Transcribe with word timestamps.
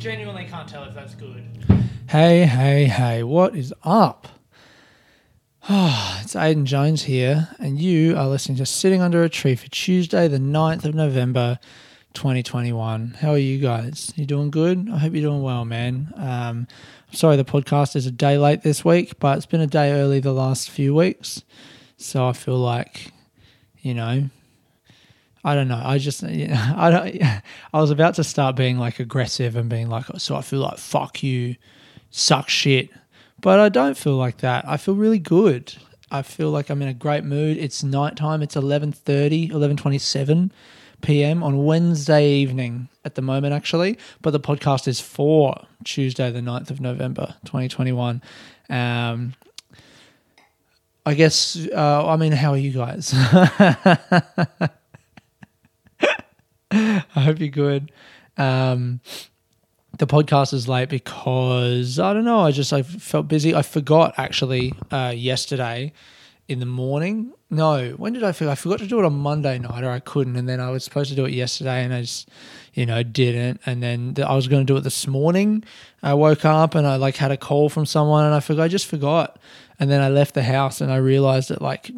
genuinely 0.00 0.46
can't 0.46 0.66
tell 0.66 0.84
if 0.84 0.94
that's 0.94 1.14
good. 1.14 1.46
Hey, 2.08 2.46
hey, 2.46 2.84
hey, 2.86 3.22
what 3.22 3.54
is 3.54 3.74
up? 3.84 4.28
it's 5.68 6.34
Aidan 6.34 6.64
Jones 6.64 7.02
here, 7.02 7.50
and 7.58 7.78
you 7.78 8.16
are 8.16 8.26
listening 8.26 8.56
to 8.56 8.66
Sitting 8.66 9.02
Under 9.02 9.22
a 9.22 9.28
Tree 9.28 9.54
for 9.54 9.68
Tuesday, 9.68 10.26
the 10.26 10.38
9th 10.38 10.86
of 10.86 10.94
November, 10.94 11.58
2021. 12.14 13.18
How 13.20 13.32
are 13.32 13.38
you 13.38 13.58
guys? 13.58 14.10
You 14.16 14.24
doing 14.24 14.50
good? 14.50 14.88
I 14.90 14.96
hope 14.96 15.12
you're 15.12 15.20
doing 15.20 15.42
well, 15.42 15.66
man. 15.66 16.14
Um, 16.16 16.66
I'm 17.10 17.14
sorry 17.14 17.36
the 17.36 17.44
podcast 17.44 17.94
is 17.94 18.06
a 18.06 18.10
day 18.10 18.38
late 18.38 18.62
this 18.62 18.82
week, 18.82 19.18
but 19.18 19.36
it's 19.36 19.44
been 19.44 19.60
a 19.60 19.66
day 19.66 19.92
early 19.92 20.18
the 20.18 20.32
last 20.32 20.70
few 20.70 20.94
weeks. 20.94 21.44
So 21.98 22.26
I 22.26 22.32
feel 22.32 22.56
like, 22.56 23.12
you 23.82 23.92
know, 23.92 24.30
I 25.44 25.54
don't 25.54 25.68
know. 25.68 25.80
I 25.82 25.98
just, 25.98 26.22
you 26.28 26.48
know, 26.48 26.74
I 26.76 26.90
don't. 26.90 27.22
I 27.72 27.80
was 27.80 27.90
about 27.90 28.14
to 28.16 28.24
start 28.24 28.56
being 28.56 28.78
like 28.78 29.00
aggressive 29.00 29.56
and 29.56 29.68
being 29.68 29.88
like, 29.88 30.06
so 30.18 30.36
I 30.36 30.42
feel 30.42 30.60
like 30.60 30.78
fuck 30.78 31.22
you, 31.22 31.56
suck 32.10 32.48
shit, 32.48 32.90
but 33.40 33.60
I 33.60 33.68
don't 33.68 33.96
feel 33.96 34.16
like 34.16 34.38
that. 34.38 34.66
I 34.68 34.76
feel 34.76 34.94
really 34.94 35.18
good. 35.18 35.74
I 36.10 36.22
feel 36.22 36.50
like 36.50 36.70
I'm 36.70 36.82
in 36.82 36.88
a 36.88 36.94
great 36.94 37.24
mood. 37.24 37.56
It's 37.56 37.82
nighttime. 37.82 38.42
It's 38.42 38.56
11:30, 38.56 39.50
11:27 39.50 40.50
p.m. 41.02 41.42
on 41.42 41.64
Wednesday 41.64 42.28
evening 42.28 42.88
at 43.04 43.14
the 43.14 43.22
moment, 43.22 43.54
actually. 43.54 43.96
But 44.20 44.32
the 44.32 44.40
podcast 44.40 44.88
is 44.88 45.00
for 45.00 45.66
Tuesday, 45.84 46.30
the 46.30 46.40
9th 46.40 46.70
of 46.70 46.80
November, 46.80 47.36
2021. 47.44 48.20
Um, 48.68 49.34
I 51.06 51.14
guess. 51.14 51.56
Uh, 51.72 52.06
I 52.06 52.16
mean, 52.16 52.32
how 52.32 52.50
are 52.50 52.58
you 52.58 52.72
guys? 52.72 53.14
I 56.72 57.04
hope 57.14 57.40
you're 57.40 57.48
good. 57.48 57.90
Um, 58.36 59.00
the 59.98 60.06
podcast 60.06 60.54
is 60.54 60.68
late 60.68 60.88
because 60.88 61.98
I 61.98 62.14
don't 62.14 62.24
know. 62.24 62.40
I 62.40 62.52
just 62.52 62.72
I 62.72 62.82
felt 62.82 63.26
busy. 63.26 63.54
I 63.54 63.62
forgot 63.62 64.14
actually 64.16 64.72
uh, 64.90 65.12
yesterday 65.14 65.92
in 66.46 66.60
the 66.60 66.66
morning. 66.66 67.32
No, 67.50 67.90
when 67.96 68.12
did 68.12 68.22
I 68.22 68.30
forget? 68.30 68.52
I 68.52 68.54
forgot 68.54 68.78
to 68.78 68.86
do 68.86 69.00
it 69.00 69.04
on 69.04 69.14
Monday 69.14 69.58
night, 69.58 69.82
or 69.82 69.90
I 69.90 69.98
couldn't, 69.98 70.36
and 70.36 70.48
then 70.48 70.60
I 70.60 70.70
was 70.70 70.84
supposed 70.84 71.10
to 71.10 71.16
do 71.16 71.24
it 71.24 71.32
yesterday, 71.32 71.82
and 71.84 71.92
I 71.92 72.02
just 72.02 72.28
you 72.72 72.86
know 72.86 73.02
didn't. 73.02 73.60
And 73.66 73.82
then 73.82 74.14
I 74.24 74.36
was 74.36 74.46
going 74.46 74.64
to 74.64 74.72
do 74.72 74.76
it 74.76 74.82
this 74.82 75.08
morning. 75.08 75.64
I 76.04 76.14
woke 76.14 76.44
up 76.44 76.76
and 76.76 76.86
I 76.86 76.96
like 76.96 77.16
had 77.16 77.32
a 77.32 77.36
call 77.36 77.68
from 77.68 77.84
someone, 77.84 78.24
and 78.24 78.34
I 78.34 78.40
forgot. 78.40 78.62
I 78.62 78.68
just 78.68 78.86
forgot, 78.86 79.40
and 79.80 79.90
then 79.90 80.00
I 80.00 80.08
left 80.08 80.34
the 80.34 80.44
house, 80.44 80.80
and 80.80 80.92
I 80.92 80.96
realized 80.96 81.48
that 81.48 81.60
like 81.60 81.90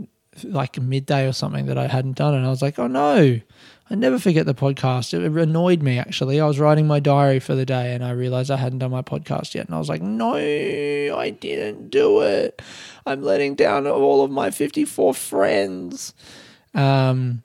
like 0.44 0.80
midday 0.80 1.28
or 1.28 1.32
something 1.32 1.66
that 1.66 1.76
I 1.76 1.88
hadn't 1.88 2.16
done, 2.16 2.34
and 2.34 2.46
I 2.46 2.48
was 2.48 2.62
like, 2.62 2.78
oh 2.78 2.86
no. 2.86 3.40
I 3.92 3.94
never 3.94 4.18
forget 4.18 4.46
the 4.46 4.54
podcast. 4.54 5.12
It 5.12 5.22
annoyed 5.22 5.82
me 5.82 5.98
actually. 5.98 6.40
I 6.40 6.46
was 6.46 6.58
writing 6.58 6.86
my 6.86 6.98
diary 6.98 7.40
for 7.40 7.54
the 7.54 7.66
day 7.66 7.94
and 7.94 8.02
I 8.02 8.12
realized 8.12 8.50
I 8.50 8.56
hadn't 8.56 8.78
done 8.78 8.90
my 8.90 9.02
podcast 9.02 9.54
yet. 9.54 9.66
And 9.66 9.74
I 9.74 9.78
was 9.78 9.90
like, 9.90 10.00
no, 10.00 10.34
I 10.34 11.28
didn't 11.28 11.90
do 11.90 12.22
it. 12.22 12.62
I'm 13.04 13.22
letting 13.22 13.54
down 13.54 13.86
all 13.86 14.24
of 14.24 14.30
my 14.30 14.50
54 14.50 15.12
friends. 15.12 16.14
Um, 16.74 17.42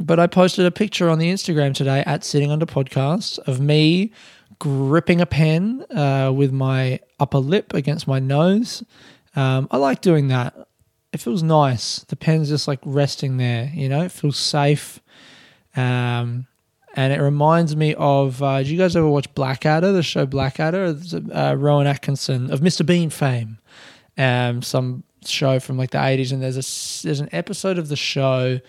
but 0.00 0.18
I 0.18 0.26
posted 0.26 0.66
a 0.66 0.72
picture 0.72 1.08
on 1.08 1.20
the 1.20 1.30
Instagram 1.30 1.74
today 1.74 2.02
at 2.06 2.24
Sitting 2.24 2.50
Under 2.50 2.66
Podcast 2.66 3.38
of 3.46 3.60
me 3.60 4.10
gripping 4.58 5.20
a 5.20 5.26
pen 5.26 5.86
uh, 5.96 6.32
with 6.34 6.50
my 6.50 6.98
upper 7.20 7.38
lip 7.38 7.72
against 7.72 8.08
my 8.08 8.18
nose. 8.18 8.82
Um, 9.36 9.68
I 9.70 9.76
like 9.76 10.00
doing 10.00 10.26
that. 10.26 10.56
It 11.12 11.20
feels 11.20 11.44
nice. 11.44 12.00
The 12.00 12.16
pen's 12.16 12.48
just 12.48 12.66
like 12.66 12.80
resting 12.84 13.36
there, 13.36 13.70
you 13.72 13.88
know, 13.88 14.02
it 14.02 14.10
feels 14.10 14.36
safe. 14.36 14.98
Um, 15.78 16.46
and 16.94 17.12
it 17.12 17.20
reminds 17.20 17.76
me 17.76 17.94
of. 17.94 18.42
Uh, 18.42 18.58
did 18.58 18.68
you 18.68 18.78
guys 18.78 18.96
ever 18.96 19.08
watch 19.08 19.32
Blackadder, 19.34 19.92
the 19.92 20.02
show 20.02 20.26
Blackadder? 20.26 20.96
Uh, 21.32 21.54
Rowan 21.56 21.86
Atkinson 21.86 22.50
of 22.50 22.60
Mr. 22.60 22.84
Bean 22.84 23.10
fame, 23.10 23.58
um, 24.16 24.62
some 24.62 25.04
show 25.24 25.60
from 25.60 25.78
like 25.78 25.90
the 25.90 26.04
eighties, 26.04 26.32
and 26.32 26.42
there's 26.42 26.56
a 26.56 27.06
there's 27.06 27.20
an 27.20 27.28
episode 27.32 27.78
of 27.78 27.88
the 27.88 27.96
show. 27.96 28.60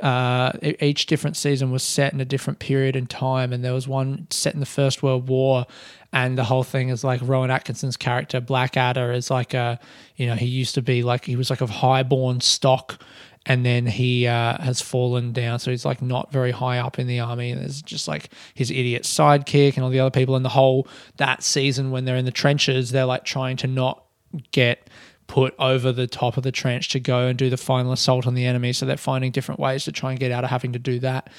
Uh, 0.00 0.52
each 0.62 1.06
different 1.06 1.36
season 1.36 1.72
was 1.72 1.82
set 1.82 2.12
in 2.12 2.20
a 2.20 2.24
different 2.24 2.60
period 2.60 2.94
in 2.94 3.06
time, 3.06 3.52
and 3.52 3.64
there 3.64 3.74
was 3.74 3.88
one 3.88 4.26
set 4.30 4.54
in 4.54 4.60
the 4.60 4.66
First 4.66 5.02
World 5.02 5.28
War, 5.28 5.66
and 6.12 6.38
the 6.38 6.44
whole 6.44 6.62
thing 6.62 6.88
is 6.88 7.02
like 7.02 7.20
Rowan 7.22 7.50
Atkinson's 7.50 7.96
character 7.96 8.40
Blackadder 8.40 9.12
is 9.12 9.28
like 9.28 9.54
a, 9.54 9.78
you 10.16 10.26
know, 10.26 10.34
he 10.34 10.46
used 10.46 10.74
to 10.76 10.82
be 10.82 11.02
like 11.02 11.24
he 11.24 11.36
was 11.36 11.50
like 11.50 11.60
of 11.60 11.70
highborn 11.70 12.40
stock 12.40 13.02
and 13.46 13.64
then 13.64 13.86
he 13.86 14.26
uh, 14.26 14.60
has 14.60 14.80
fallen 14.80 15.32
down. 15.32 15.58
So 15.58 15.70
he's 15.70 15.84
like 15.84 16.02
not 16.02 16.30
very 16.30 16.50
high 16.50 16.78
up 16.78 16.98
in 16.98 17.06
the 17.06 17.20
army. 17.20 17.50
And 17.50 17.60
there's 17.60 17.82
just 17.82 18.08
like 18.08 18.30
his 18.54 18.70
idiot 18.70 19.04
sidekick 19.04 19.76
and 19.76 19.84
all 19.84 19.90
the 19.90 20.00
other 20.00 20.10
people 20.10 20.36
in 20.36 20.42
the 20.42 20.48
whole 20.48 20.86
that 21.16 21.42
season 21.42 21.90
when 21.90 22.04
they're 22.04 22.16
in 22.16 22.24
the 22.24 22.30
trenches, 22.30 22.90
they're 22.90 23.06
like 23.06 23.24
trying 23.24 23.56
to 23.58 23.66
not 23.66 24.04
get 24.52 24.90
put 25.26 25.54
over 25.58 25.92
the 25.92 26.06
top 26.06 26.36
of 26.36 26.42
the 26.42 26.52
trench 26.52 26.88
to 26.90 27.00
go 27.00 27.26
and 27.26 27.38
do 27.38 27.50
the 27.50 27.56
final 27.56 27.92
assault 27.92 28.26
on 28.26 28.34
the 28.34 28.44
enemy. 28.44 28.72
So 28.72 28.86
they're 28.86 28.96
finding 28.96 29.30
different 29.30 29.60
ways 29.60 29.84
to 29.84 29.92
try 29.92 30.10
and 30.10 30.20
get 30.20 30.32
out 30.32 30.44
of 30.44 30.50
having 30.50 30.72
to 30.72 30.78
do 30.78 30.98
that. 31.00 31.30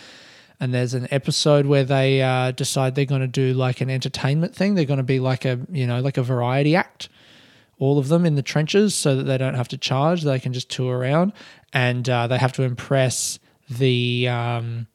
And 0.60 0.74
there's 0.74 0.94
an 0.94 1.08
episode 1.12 1.66
where 1.66 1.84
they 1.84 2.22
uh, 2.22 2.52
decide 2.52 2.96
they're 2.96 3.06
going 3.06 3.22
to 3.22 3.28
do 3.28 3.54
like 3.54 3.82
an 3.82 3.90
entertainment 3.90 4.56
thing. 4.56 4.76
They're 4.76 4.86
going 4.86 4.98
to 4.98 5.04
be 5.04 5.20
like 5.20 5.46
a 5.46 5.60
you 5.72 5.88
know 5.88 6.02
like 6.02 6.18
a 6.18 6.24
variety 6.24 6.76
act 6.76 7.10
all 7.80 7.98
of 7.98 8.10
them 8.10 8.26
in 8.26 8.36
the 8.36 8.42
trenches 8.42 8.94
so 8.94 9.16
that 9.16 9.24
they 9.24 9.38
don't 9.38 9.56
have 9.56 9.70
to 9.70 9.78
charge. 9.78 10.22
They 10.22 10.40
can 10.40 10.54
just 10.54 10.70
tour 10.70 10.98
around 10.98 11.34
and 11.74 12.08
uh, 12.08 12.28
they 12.28 12.38
have 12.38 12.54
to 12.54 12.64
impress 12.64 13.40
the 13.70 14.28
um, 14.28 14.88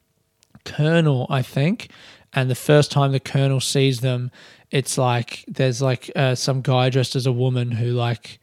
colonel, 0.65 1.27
I 1.31 1.43
think. 1.43 1.91
And 2.33 2.51
the 2.51 2.55
first 2.55 2.91
time 2.91 3.13
the 3.13 3.21
colonel 3.21 3.61
sees 3.61 4.01
them, 4.01 4.31
it's 4.71 4.99
like 4.99 5.45
there's 5.47 5.81
like 5.81 6.11
uh, 6.17 6.35
some 6.35 6.61
guy 6.63 6.91
dressed 6.91 7.17
as 7.17 7.27
a 7.27 7.33
woman 7.33 7.71
who 7.71 7.93
like 7.93 8.41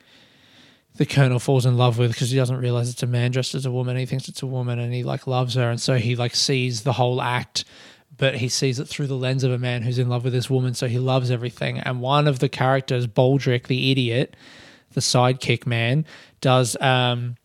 the 0.95 1.05
colonel 1.05 1.39
falls 1.39 1.65
in 1.65 1.77
love 1.77 1.97
with 1.97 2.11
because 2.11 2.31
he 2.31 2.37
doesn't 2.37 2.57
realize 2.57 2.89
it's 2.89 3.03
a 3.03 3.07
man 3.07 3.31
dressed 3.31 3.53
as 3.53 3.65
a 3.65 3.71
woman. 3.71 3.97
He 3.97 4.05
thinks 4.05 4.27
it's 4.27 4.41
a 4.41 4.47
woman 4.47 4.79
and 4.79 4.93
he 4.93 5.03
like 5.03 5.27
loves 5.27 5.55
her, 5.55 5.69
and 5.69 5.79
so 5.79 5.95
he 5.95 6.15
like 6.15 6.35
sees 6.35 6.83
the 6.83 6.93
whole 6.93 7.21
act 7.21 7.65
but 8.21 8.35
he 8.35 8.47
sees 8.49 8.77
it 8.77 8.87
through 8.87 9.07
the 9.07 9.15
lens 9.15 9.43
of 9.43 9.51
a 9.51 9.57
man 9.57 9.81
who's 9.81 9.97
in 9.97 10.07
love 10.07 10.23
with 10.23 10.31
this 10.31 10.47
woman, 10.47 10.75
so 10.75 10.87
he 10.87 10.99
loves 10.99 11.31
everything. 11.31 11.79
And 11.79 12.01
one 12.01 12.27
of 12.27 12.37
the 12.37 12.49
characters, 12.49 13.07
Baldrick, 13.07 13.65
the 13.65 13.91
idiot, 13.91 14.35
the 14.91 15.01
sidekick 15.01 15.65
man, 15.65 16.05
does 16.39 16.79
um, 16.79 17.35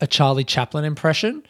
a 0.00 0.06
Charlie 0.06 0.44
Chaplin 0.44 0.84
impression. 0.84 1.42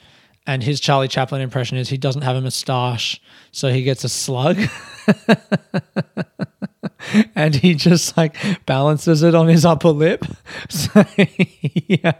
And 0.46 0.62
his 0.62 0.80
Charlie 0.80 1.06
Chaplin 1.06 1.42
impression 1.42 1.76
is 1.76 1.90
he 1.90 1.98
doesn't 1.98 2.22
have 2.22 2.34
a 2.34 2.40
moustache, 2.40 3.20
so 3.52 3.68
he 3.68 3.82
gets 3.82 4.04
a 4.04 4.08
slug. 4.08 4.56
and 7.34 7.56
he 7.56 7.74
just 7.74 8.16
like 8.16 8.36
balances 8.64 9.22
it 9.22 9.34
on 9.34 9.48
his 9.48 9.66
upper 9.66 9.90
lip. 9.90 10.24
So, 10.70 11.04
yeah. 11.86 12.12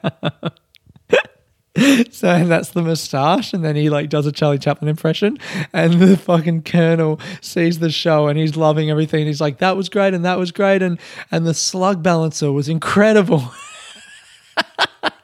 so 2.10 2.44
that's 2.44 2.70
the 2.70 2.82
moustache, 2.82 3.52
and 3.52 3.64
then 3.64 3.76
he 3.76 3.90
like 3.90 4.08
does 4.08 4.26
a 4.26 4.32
Charlie 4.32 4.58
Chaplin 4.58 4.88
impression, 4.88 5.38
and 5.72 5.94
the 5.94 6.16
fucking 6.16 6.62
colonel 6.62 7.20
sees 7.40 7.78
the 7.80 7.90
show 7.90 8.28
and 8.28 8.38
he's 8.38 8.56
loving 8.56 8.90
everything. 8.90 9.26
He's 9.26 9.40
like, 9.40 9.58
"That 9.58 9.76
was 9.76 9.88
great, 9.88 10.14
and 10.14 10.24
that 10.24 10.38
was 10.38 10.52
great, 10.52 10.80
and 10.82 10.98
and 11.30 11.46
the 11.46 11.54
slug 11.54 12.02
balancer 12.02 12.50
was 12.50 12.68
incredible." 12.68 13.50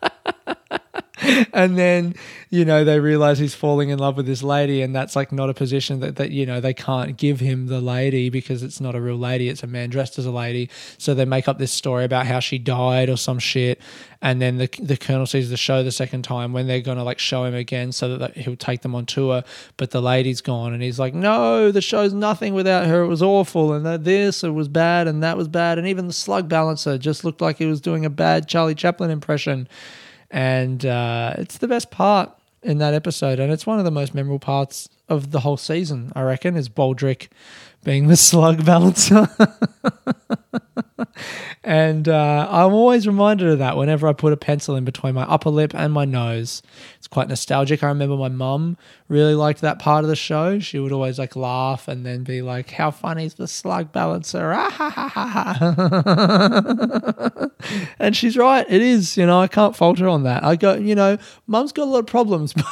and 1.53 1.77
then 1.79 2.15
you 2.51 2.65
know 2.65 2.85
they 2.85 3.01
realize 3.01 3.39
he's 3.39 3.55
falling 3.55 3.91
in 3.91 3.99
love 3.99 4.17
with 4.17 4.27
this 4.27 4.43
lady 4.43 4.83
and 4.83 4.95
that's 4.95 5.17
like 5.17 5.33
not 5.33 5.49
a 5.49 5.55
position 5.55 6.01
that, 6.01 6.17
that 6.17 6.31
you 6.31 6.45
know 6.47 6.61
they 6.61 6.75
can't 6.75 7.17
give 7.17 7.41
him 7.41 7.67
the 7.67 7.81
lady 7.81 8.29
because 8.29 8.63
it's 8.63 8.81
not 8.81 8.95
a 8.95 9.01
real 9.01 9.17
lady 9.17 9.49
it's 9.49 9.63
a 9.63 9.67
man 9.67 9.91
dressed 9.91 10.19
as 10.19 10.27
a 10.27 10.31
lady. 10.31 10.69
So 10.99 11.15
they 11.15 11.25
make 11.25 11.49
up 11.49 11.59
this 11.59 11.73
story 11.73 12.05
about 12.05 12.27
how 12.27 12.41
she 12.41 12.59
died 12.59 13.09
or 13.09 13.17
some 13.17 13.39
shit 13.39 13.81
and 14.21 14.41
then 14.41 14.59
the, 14.59 14.69
the 14.81 14.97
colonel 14.97 15.27
sees 15.27 15.51
the 15.51 15.57
show 15.57 15.83
the 15.83 15.93
second 15.93 16.23
time 16.23 16.53
when 16.53 16.67
they're 16.67 16.81
gonna 16.81 17.05
like 17.05 17.19
show 17.19 17.45
him 17.45 17.55
again 17.55 17.93
so 17.93 18.17
that 18.17 18.37
he'll 18.37 18.57
take 18.57 18.83
them 18.83 18.95
on 18.95 19.07
tour 19.07 19.43
but 19.77 19.91
the 19.91 20.03
lady's 20.03 20.41
gone 20.41 20.73
and 20.73 20.83
he's 20.83 20.99
like 20.99 21.15
no 21.15 21.71
the 21.73 21.81
show's 21.81 22.13
nothing 22.13 22.55
without 22.55 22.87
her. 22.87 23.03
It 23.03 23.09
was 23.09 23.23
awful 23.23 23.73
and 23.73 23.85
that 23.87 24.05
this 24.05 24.45
it 24.45 24.51
was 24.51 24.69
bad 24.69 25.07
and 25.09 25.23
that 25.23 25.37
was 25.37 25.49
bad. 25.49 25.79
And 25.79 25.87
even 25.87 26.07
the 26.07 26.13
slug 26.13 26.49
balancer 26.49 26.99
just 26.99 27.25
looked 27.25 27.41
like 27.41 27.59
he 27.59 27.67
was 27.67 27.81
doing 27.81 28.05
a 28.05 28.11
bad 28.11 28.49
charlie 28.49 28.75
chaplin 28.75 29.11
impression 29.11 29.69
and 30.33 30.85
uh, 30.85 31.35
it's 31.37 31.59
the 31.59 31.69
best 31.69 31.91
part 31.91 32.31
in 32.63 32.79
that 32.79 32.95
episode, 32.95 33.39
and 33.39 33.53
it's 33.53 33.67
one 33.67 33.79
of 33.79 33.85
the 33.85 33.91
most 33.91 34.15
memorable 34.15 34.39
parts 34.39 34.89
of 35.09 35.31
the 35.31 35.41
whole 35.41 35.57
season. 35.57 36.11
I 36.17 36.23
reckon 36.23 36.57
is 36.57 36.69
Baldrick 36.69 37.29
being 37.85 38.09
the 38.09 38.17
slug 38.17 38.65
balancer. 38.65 39.29
and 41.65 42.09
uh, 42.09 42.47
I'm 42.51 42.73
always 42.73 43.07
reminded 43.07 43.49
of 43.49 43.59
that 43.59 43.77
whenever 43.77 44.09
I 44.09 44.13
put 44.13 44.33
a 44.33 44.37
pencil 44.37 44.77
in 44.77 44.85
between 44.85 45.15
my 45.15 45.23
upper 45.23 45.51
lip 45.51 45.75
and 45.75 45.93
my 45.93 46.05
nose. 46.05 46.63
It's 46.99 47.09
quite 47.09 47.29
nostalgic. 47.29 47.83
I 47.83 47.89
remember 47.89 48.17
my 48.17 48.29
mum 48.29 48.77
really 49.09 49.35
liked 49.35 49.61
that 49.61 49.79
part 49.79 50.05
of 50.05 50.09
the 50.09 50.17
show. 50.17 50.59
She 50.59 50.79
would 50.79 50.93
always 50.93 51.19
like 51.19 51.37
laugh 51.37 51.89
and 51.89 52.07
then 52.07 52.25
be 52.25 52.43
like, 52.43 52.71
"How 52.71 52.91
funny 52.91 53.27
is 53.27 53.35
the 53.35 53.49
slug 53.49 53.93
balancer?" 53.93 54.53
and 57.99 58.17
she's 58.17 58.37
right. 58.37 58.67
It 58.69 58.83
is. 58.83 59.17
You 59.17 59.27
know, 59.27 59.41
I 59.41 59.49
can't 59.49 59.77
falter 59.77 60.09
on 60.09 60.23
that. 60.25 60.45
I 60.45 60.57
go. 60.57 60.75
You 60.75 60.95
know, 60.95 61.19
mum's 61.47 61.73
got 61.73 61.85
a 61.85 61.91
lot 61.91 62.01
of 62.01 62.07
problems. 62.07 62.55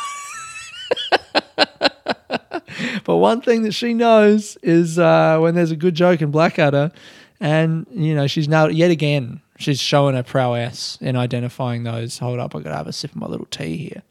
but 3.05 3.17
one 3.17 3.41
thing 3.41 3.62
that 3.62 3.73
she 3.73 3.94
knows 3.94 4.56
is 4.62 4.99
uh, 4.99 5.38
when 5.38 5.55
there's 5.55 5.70
a 5.70 5.76
good 5.76 5.94
joke 5.94 6.23
in 6.23 6.31
Blackadder, 6.31 6.93
and 7.41 7.87
you 7.93 8.14
know 8.14 8.26
she's 8.26 8.49
now 8.49 8.67
yet 8.67 8.91
again 8.91 9.41
she's 9.61 9.81
showing 9.81 10.14
her 10.14 10.23
prowess 10.23 10.99
in 11.00 11.17
identifying 11.17 11.85
those. 11.85 12.19
Hold 12.19 12.38
up, 12.38 12.55
I 12.55 12.61
gotta 12.61 12.76
have 12.76 12.87
a 12.87 12.93
sip 12.93 13.12
of 13.12 13.17
my 13.17 13.26
little 13.26 13.47
tea 13.47 13.76
here. 13.76 14.02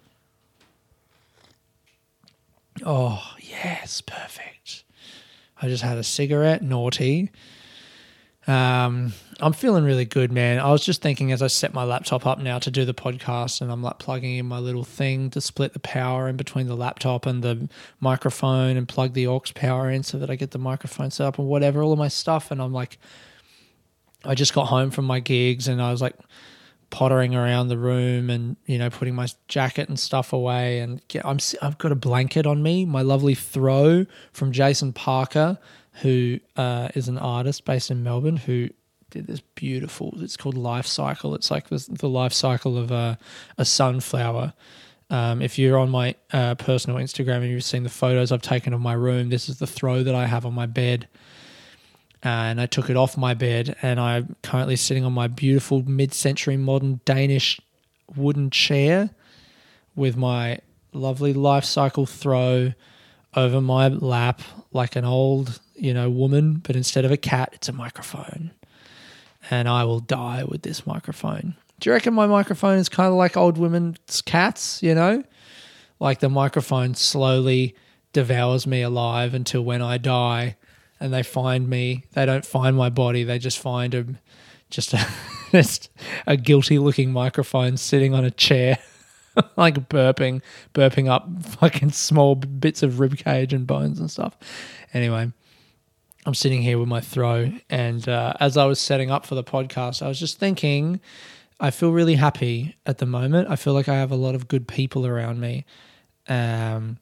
Oh 2.85 3.35
yes, 3.39 4.01
perfect. 4.01 4.83
I 5.61 5.67
just 5.67 5.83
had 5.83 5.97
a 5.97 6.03
cigarette, 6.03 6.61
naughty. 6.61 7.31
Um, 8.49 9.13
I'm 9.41 9.53
feeling 9.53 9.83
really 9.83 10.05
good, 10.05 10.31
man. 10.31 10.57
I 10.57 10.71
was 10.71 10.83
just 10.83 11.03
thinking 11.03 11.31
as 11.31 11.43
I 11.43 11.47
set 11.47 11.71
my 11.71 11.83
laptop 11.83 12.25
up 12.25 12.39
now 12.39 12.57
to 12.57 12.71
do 12.71 12.83
the 12.83 12.95
podcast, 12.95 13.61
and 13.61 13.71
I'm 13.71 13.83
like 13.83 13.99
plugging 13.99 14.37
in 14.37 14.47
my 14.47 14.57
little 14.57 14.83
thing 14.83 15.29
to 15.29 15.39
split 15.39 15.73
the 15.73 15.79
power 15.79 16.27
in 16.27 16.35
between 16.35 16.65
the 16.65 16.75
laptop 16.75 17.27
and 17.27 17.43
the 17.43 17.69
microphone 17.99 18.75
and 18.75 18.87
plug 18.87 19.13
the 19.13 19.27
aux 19.27 19.43
power 19.53 19.91
in 19.91 20.01
so 20.01 20.17
that 20.17 20.31
I 20.31 20.35
get 20.35 20.49
the 20.49 20.57
microphone 20.57 21.11
set 21.11 21.27
up 21.27 21.37
and 21.37 21.47
whatever, 21.47 21.83
all 21.83 21.93
of 21.93 21.99
my 21.99 22.07
stuff. 22.07 22.49
And 22.49 22.59
I'm 22.59 22.73
like, 22.73 22.97
I 24.25 24.33
just 24.33 24.55
got 24.55 24.65
home 24.65 24.89
from 24.89 25.05
my 25.05 25.19
gigs 25.19 25.67
and 25.67 25.79
I 25.79 25.91
was 25.91 26.01
like 26.01 26.15
pottering 26.89 27.35
around 27.35 27.67
the 27.67 27.77
room 27.77 28.31
and 28.31 28.57
you 28.65 28.79
know 28.79 28.89
putting 28.89 29.13
my 29.13 29.27
jacket 29.47 29.87
and 29.89 29.99
stuff 29.99 30.33
away 30.33 30.79
and 30.79 31.07
get, 31.07 31.23
I'm 31.23 31.37
I've 31.61 31.77
got 31.77 31.91
a 31.91 31.95
blanket 31.95 32.47
on 32.47 32.63
me, 32.63 32.83
my 32.83 33.03
lovely 33.03 33.35
throw 33.35 34.07
from 34.33 34.51
Jason 34.51 34.91
Parker 34.91 35.59
who 36.01 36.39
uh, 36.55 36.89
is 36.95 37.07
an 37.07 37.17
artist 37.17 37.65
based 37.65 37.91
in 37.91 38.03
Melbourne 38.03 38.37
who 38.37 38.69
did 39.09 39.27
this 39.27 39.41
beautiful. 39.55 40.13
It's 40.17 40.37
called 40.37 40.57
Life 40.57 40.85
Cycle. 40.85 41.35
It's 41.35 41.51
like 41.51 41.69
the, 41.69 42.09
life 42.09 42.33
cycle 42.33 42.77
of 42.77 42.91
a, 42.91 43.17
a 43.57 43.65
sunflower. 43.65 44.53
Um, 45.09 45.41
if 45.41 45.57
you're 45.57 45.77
on 45.77 45.89
my 45.89 46.15
uh, 46.31 46.55
personal 46.55 46.97
Instagram 46.97 47.37
and 47.37 47.49
you've 47.49 47.63
seen 47.63 47.83
the 47.83 47.89
photos 47.89 48.31
I've 48.31 48.41
taken 48.41 48.73
of 48.73 48.81
my 48.81 48.93
room, 48.93 49.29
this 49.29 49.49
is 49.49 49.57
the 49.57 49.67
throw 49.67 50.03
that 50.03 50.13
I 50.13 50.27
have 50.27 50.45
on 50.45 50.53
my 50.53 50.67
bed. 50.67 51.07
And 52.21 52.61
I 52.61 52.65
took 52.65 52.89
it 52.89 52.97
off 52.97 53.17
my 53.17 53.33
bed, 53.33 53.77
and 53.81 53.97
I'm 53.97 54.35
currently 54.43 54.75
sitting 54.75 55.05
on 55.05 55.13
my 55.13 55.27
beautiful 55.27 55.83
mid 55.83 56.13
century 56.13 56.57
modern 56.57 56.99
Danish 57.05 57.61
wooden 58.13 58.49
chair 58.49 59.09
with 59.95 60.17
my 60.17 60.59
lovely 60.91 61.33
life 61.33 61.63
cycle 61.63 62.05
throw 62.05 62.73
over 63.35 63.61
my 63.61 63.87
lap 63.87 64.41
like 64.73 64.95
an 64.95 65.05
old 65.05 65.61
you 65.81 65.93
know, 65.93 66.09
woman, 66.09 66.55
but 66.55 66.75
instead 66.75 67.05
of 67.05 67.11
a 67.11 67.17
cat, 67.17 67.49
it's 67.53 67.69
a 67.69 67.73
microphone. 67.73 68.51
And 69.49 69.67
I 69.67 69.83
will 69.83 69.99
die 69.99 70.43
with 70.43 70.61
this 70.63 70.85
microphone. 70.85 71.55
Do 71.79 71.89
you 71.89 71.93
reckon 71.93 72.13
my 72.13 72.27
microphone 72.27 72.77
is 72.77 72.89
kind 72.89 73.07
of 73.07 73.13
like 73.13 73.37
old 73.37 73.57
women's 73.57 74.21
cats, 74.21 74.83
you 74.83 74.93
know? 74.93 75.23
Like 75.99 76.19
the 76.19 76.29
microphone 76.29 76.93
slowly 76.95 77.75
devours 78.13 78.67
me 78.67 78.81
alive 78.81 79.33
until 79.33 79.61
when 79.61 79.81
I 79.81 79.97
die 79.97 80.57
and 80.99 81.13
they 81.13 81.23
find 81.23 81.69
me, 81.69 82.05
they 82.13 82.25
don't 82.25 82.45
find 82.45 82.75
my 82.75 82.89
body, 82.89 83.23
they 83.23 83.39
just 83.39 83.59
find 83.59 83.93
a 83.93 84.05
just 84.69 84.93
a, 84.93 85.07
just 85.51 85.89
a 86.27 86.37
guilty 86.37 86.77
looking 86.77 87.11
microphone 87.11 87.77
sitting 87.77 88.13
on 88.13 88.25
a 88.25 88.31
chair. 88.31 88.77
like 89.57 89.89
burping, 89.89 90.41
burping 90.73 91.09
up 91.09 91.27
fucking 91.59 91.91
small 91.91 92.35
bits 92.35 92.83
of 92.83 92.99
rib 92.99 93.17
cage 93.17 93.53
and 93.53 93.67
bones 93.67 93.99
and 93.99 94.09
stuff. 94.09 94.37
Anyway, 94.93 95.31
I'm 96.25 96.33
sitting 96.33 96.61
here 96.61 96.77
with 96.77 96.89
my 96.89 97.01
throw, 97.01 97.51
and 97.69 98.07
uh, 98.07 98.33
as 98.39 98.57
I 98.57 98.65
was 98.65 98.79
setting 98.79 99.09
up 99.09 99.25
for 99.25 99.35
the 99.35 99.43
podcast, 99.43 100.01
I 100.01 100.07
was 100.07 100.19
just 100.19 100.37
thinking, 100.37 100.99
I 101.59 101.71
feel 101.71 101.91
really 101.91 102.15
happy 102.15 102.75
at 102.85 102.97
the 102.97 103.05
moment. 103.05 103.49
I 103.49 103.55
feel 103.55 103.73
like 103.73 103.89
I 103.89 103.95
have 103.95 104.11
a 104.11 104.15
lot 104.15 104.35
of 104.35 104.47
good 104.47 104.67
people 104.67 105.05
around 105.07 105.39
me. 105.39 105.65
Um, 106.27 106.99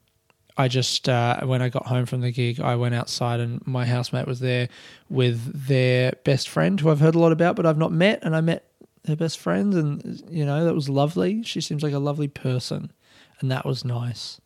I 0.57 0.67
just 0.67 1.07
uh, 1.07 1.41
when 1.45 1.61
I 1.61 1.69
got 1.69 1.85
home 1.85 2.05
from 2.05 2.21
the 2.21 2.31
gig, 2.31 2.59
I 2.59 2.75
went 2.75 2.95
outside 2.95 3.39
and 3.39 3.65
my 3.67 3.85
housemate 3.85 4.25
was 4.25 4.39
there 4.39 4.69
with 5.09 5.67
their 5.67 6.13
best 6.23 6.49
friend, 6.49 6.79
who 6.79 6.89
I've 6.89 6.99
heard 6.99 7.15
a 7.15 7.19
lot 7.19 7.31
about, 7.31 7.55
but 7.55 7.65
I've 7.65 7.77
not 7.77 7.91
met, 7.91 8.19
and 8.23 8.35
I 8.35 8.41
met 8.41 8.69
their 9.03 9.15
best 9.15 9.37
friend, 9.37 9.73
and 9.73 10.23
you 10.29 10.45
know 10.45 10.65
that 10.65 10.73
was 10.73 10.89
lovely. 10.89 11.43
She 11.43 11.61
seems 11.61 11.83
like 11.83 11.93
a 11.93 11.99
lovely 11.99 12.27
person, 12.27 12.91
and 13.39 13.51
that 13.51 13.65
was 13.65 13.85
nice. 13.85 14.41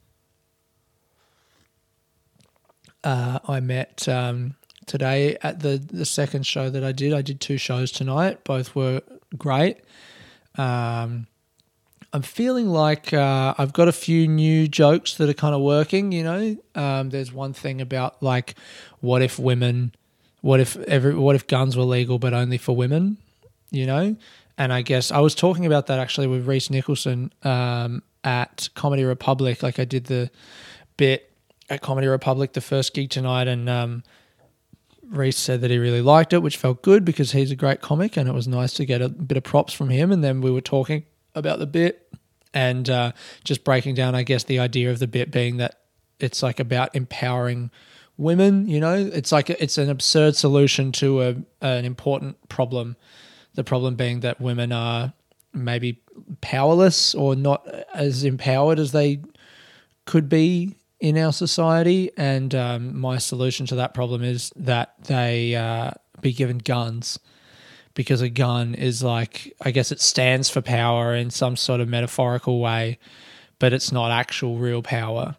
Uh, 3.04 3.40
I 3.48 3.62
met 3.62 4.08
um, 4.08 4.56
today 4.92 5.38
at 5.42 5.62
the 5.62 5.78
the 5.78 6.06
second 6.06 6.46
show 6.46 6.70
that 6.70 6.84
I 6.84 6.92
did. 6.92 7.14
I 7.14 7.22
did 7.22 7.40
two 7.40 7.58
shows 7.58 7.92
tonight. 7.92 8.44
Both 8.44 8.76
were 8.76 9.02
great. 9.38 9.78
Um, 10.56 11.28
I'm 12.14 12.22
feeling 12.22 12.68
like 12.68 13.14
uh, 13.14 13.56
I've 13.58 13.72
got 13.72 13.88
a 13.88 13.94
few 13.94 14.28
new 14.28 14.68
jokes 14.68 15.16
that 15.16 15.30
are 15.30 15.34
kind 15.34 15.56
of 15.56 15.62
working. 15.62 16.12
You 16.12 16.24
know, 16.24 16.58
um, 16.76 17.10
there's 17.10 17.32
one 17.32 17.54
thing 17.54 17.80
about 17.80 18.22
like, 18.22 18.56
what 19.00 19.22
if 19.22 19.40
women, 19.40 19.96
what 20.42 20.60
if 20.60 20.76
every, 20.76 21.16
what 21.16 21.36
if 21.36 21.48
guns 21.48 21.78
were 21.78 21.84
legal 21.84 22.20
but 22.20 22.34
only 22.34 22.58
for 22.58 22.76
women? 22.76 23.18
You 23.70 23.86
know, 23.86 24.18
and 24.58 24.74
I 24.74 24.82
guess 24.82 25.10
I 25.10 25.20
was 25.20 25.34
talking 25.34 25.66
about 25.66 25.88
that 25.88 26.00
actually 26.00 26.28
with 26.28 26.46
Rhys 26.46 26.70
Nicholson 26.70 27.32
um, 27.44 28.04
at 28.26 28.68
Comedy 28.76 29.06
Republic. 29.06 29.64
Like 29.64 29.80
I 29.80 29.86
did 29.86 30.08
the 30.08 30.30
bit 30.98 31.32
at 31.70 31.82
Comedy 31.82 32.08
Republic, 32.08 32.52
the 32.52 32.60
first 32.60 32.94
gig 32.94 33.10
tonight, 33.10 33.48
and 33.48 33.70
um, 33.70 34.04
Rhys 35.12 35.38
said 35.38 35.62
that 35.62 35.72
he 35.72 35.78
really 35.78 36.02
liked 36.02 36.34
it, 36.34 36.42
which 36.42 36.58
felt 36.58 36.82
good 36.82 37.04
because 37.04 37.34
he's 37.34 37.52
a 37.52 37.56
great 37.56 37.82
comic, 37.82 38.18
and 38.18 38.30
it 38.30 38.34
was 38.34 38.48
nice 38.48 38.74
to 38.74 38.86
get 38.86 39.02
a 39.02 39.10
bit 39.10 39.38
of 39.38 39.44
props 39.44 39.74
from 39.74 39.90
him. 39.90 40.12
And 40.12 40.24
then 40.24 40.42
we 40.42 40.52
were 40.52 40.62
talking 40.62 41.06
about 41.36 41.60
the 41.60 41.68
bit 41.68 42.12
and 42.54 42.90
uh, 42.90 43.12
just 43.44 43.64
breaking 43.64 43.96
down, 43.96 44.16
I 44.16 44.24
guess, 44.24 44.44
the 44.44 44.60
idea 44.60 44.90
of 44.92 45.00
the 45.00 45.08
bit 45.08 45.32
being 45.32 45.58
that 45.58 45.80
it's 46.20 46.42
like 46.42 46.60
about 46.60 46.96
empowering 46.96 47.72
women. 48.18 48.68
You 48.68 48.80
know, 48.80 48.94
it's 48.94 49.32
like 49.32 49.50
it's 49.50 49.78
an 49.78 49.90
absurd 49.90 50.36
solution 50.36 50.92
to 50.94 51.22
a, 51.22 51.36
an 51.62 51.86
important 51.86 52.50
problem. 52.50 52.96
The 53.54 53.64
problem 53.64 53.96
being 53.96 54.22
that 54.22 54.40
women 54.40 54.72
are 54.72 55.14
maybe 55.54 56.02
powerless 56.40 57.14
or 57.14 57.36
not 57.36 57.68
as 57.94 58.24
empowered 58.24 58.80
as 58.80 58.94
they 58.94 59.20
could 60.06 60.30
be 60.30 60.76
in 61.02 61.18
our 61.18 61.34
society. 61.34 62.12
And 62.16 62.56
um, 62.56 62.98
my 62.98 63.18
solution 63.18 63.66
to 63.66 63.76
that 63.76 63.94
problem 63.94 64.24
is 64.24 64.54
that 64.56 64.94
they 65.04 65.56
uh, 65.56 65.92
be 66.22 66.32
given 66.32 66.60
guns 66.60 67.20
because 67.94 68.22
a 68.22 68.30
gun 68.30 68.76
is 68.76 69.04
like, 69.04 69.54
I 69.62 69.72
guess 69.72 69.92
it 69.92 70.00
stands 70.00 70.50
for 70.50 70.62
power 70.62 71.14
in 71.14 71.30
some 71.30 71.58
sort 71.58 71.82
of 71.82 71.90
metaphorical 71.90 72.60
way, 72.62 73.00
but 73.60 73.74
it's 73.74 73.92
not 73.92 74.12
actual 74.12 74.58
real 74.58 74.82
power. 74.82 75.36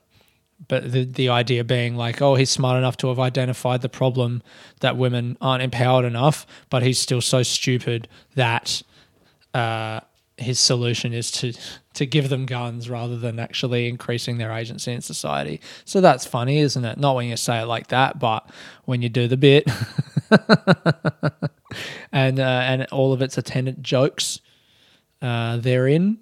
But 0.69 0.93
the, 0.93 1.05
the 1.05 1.29
idea 1.29 1.65
being 1.65 1.97
like, 1.97 2.21
oh, 2.21 2.35
he's 2.35 2.51
smart 2.51 2.77
enough 2.77 2.97
to 2.99 3.09
have 3.09 3.19
identified 3.19 3.83
the 3.83 3.89
problem 3.89 4.43
that 4.81 4.97
women 4.97 5.39
aren't 5.41 5.63
empowered 5.63 6.05
enough, 6.05 6.47
but 6.71 6.83
he's 6.83 6.99
still 6.99 7.21
so 7.21 7.43
stupid 7.43 8.07
that 8.35 8.83
uh, 9.55 10.01
his 10.43 10.61
solution 10.61 11.13
is 11.13 11.31
to 11.31 11.53
to 11.95 12.07
give 12.07 12.29
them 12.29 12.47
guns 12.47 12.89
rather 12.89 13.17
than 13.19 13.39
actually 13.39 13.89
increasing 13.89 14.39
their 14.39 14.53
agency 14.53 14.93
in 14.93 15.01
society. 15.01 15.61
So 15.85 16.01
that's 16.01 16.27
funny, 16.27 16.59
isn't 16.59 16.85
it? 16.85 16.99
Not 16.99 17.17
when 17.17 17.29
you 17.29 17.37
say 17.37 17.61
it 17.61 17.67
like 17.67 17.89
that, 17.89 18.19
but 18.19 18.49
when 18.85 19.03
you 19.03 19.09
do 19.09 19.29
the 19.29 19.37
bit, 19.37 19.69
and 22.13 22.41
uh, 22.41 22.43
and 22.43 22.87
all 22.93 23.13
of 23.13 23.23
its 23.23 23.39
attendant 23.39 23.83
jokes 23.83 24.41
uh, 25.21 25.57
therein. 25.59 26.19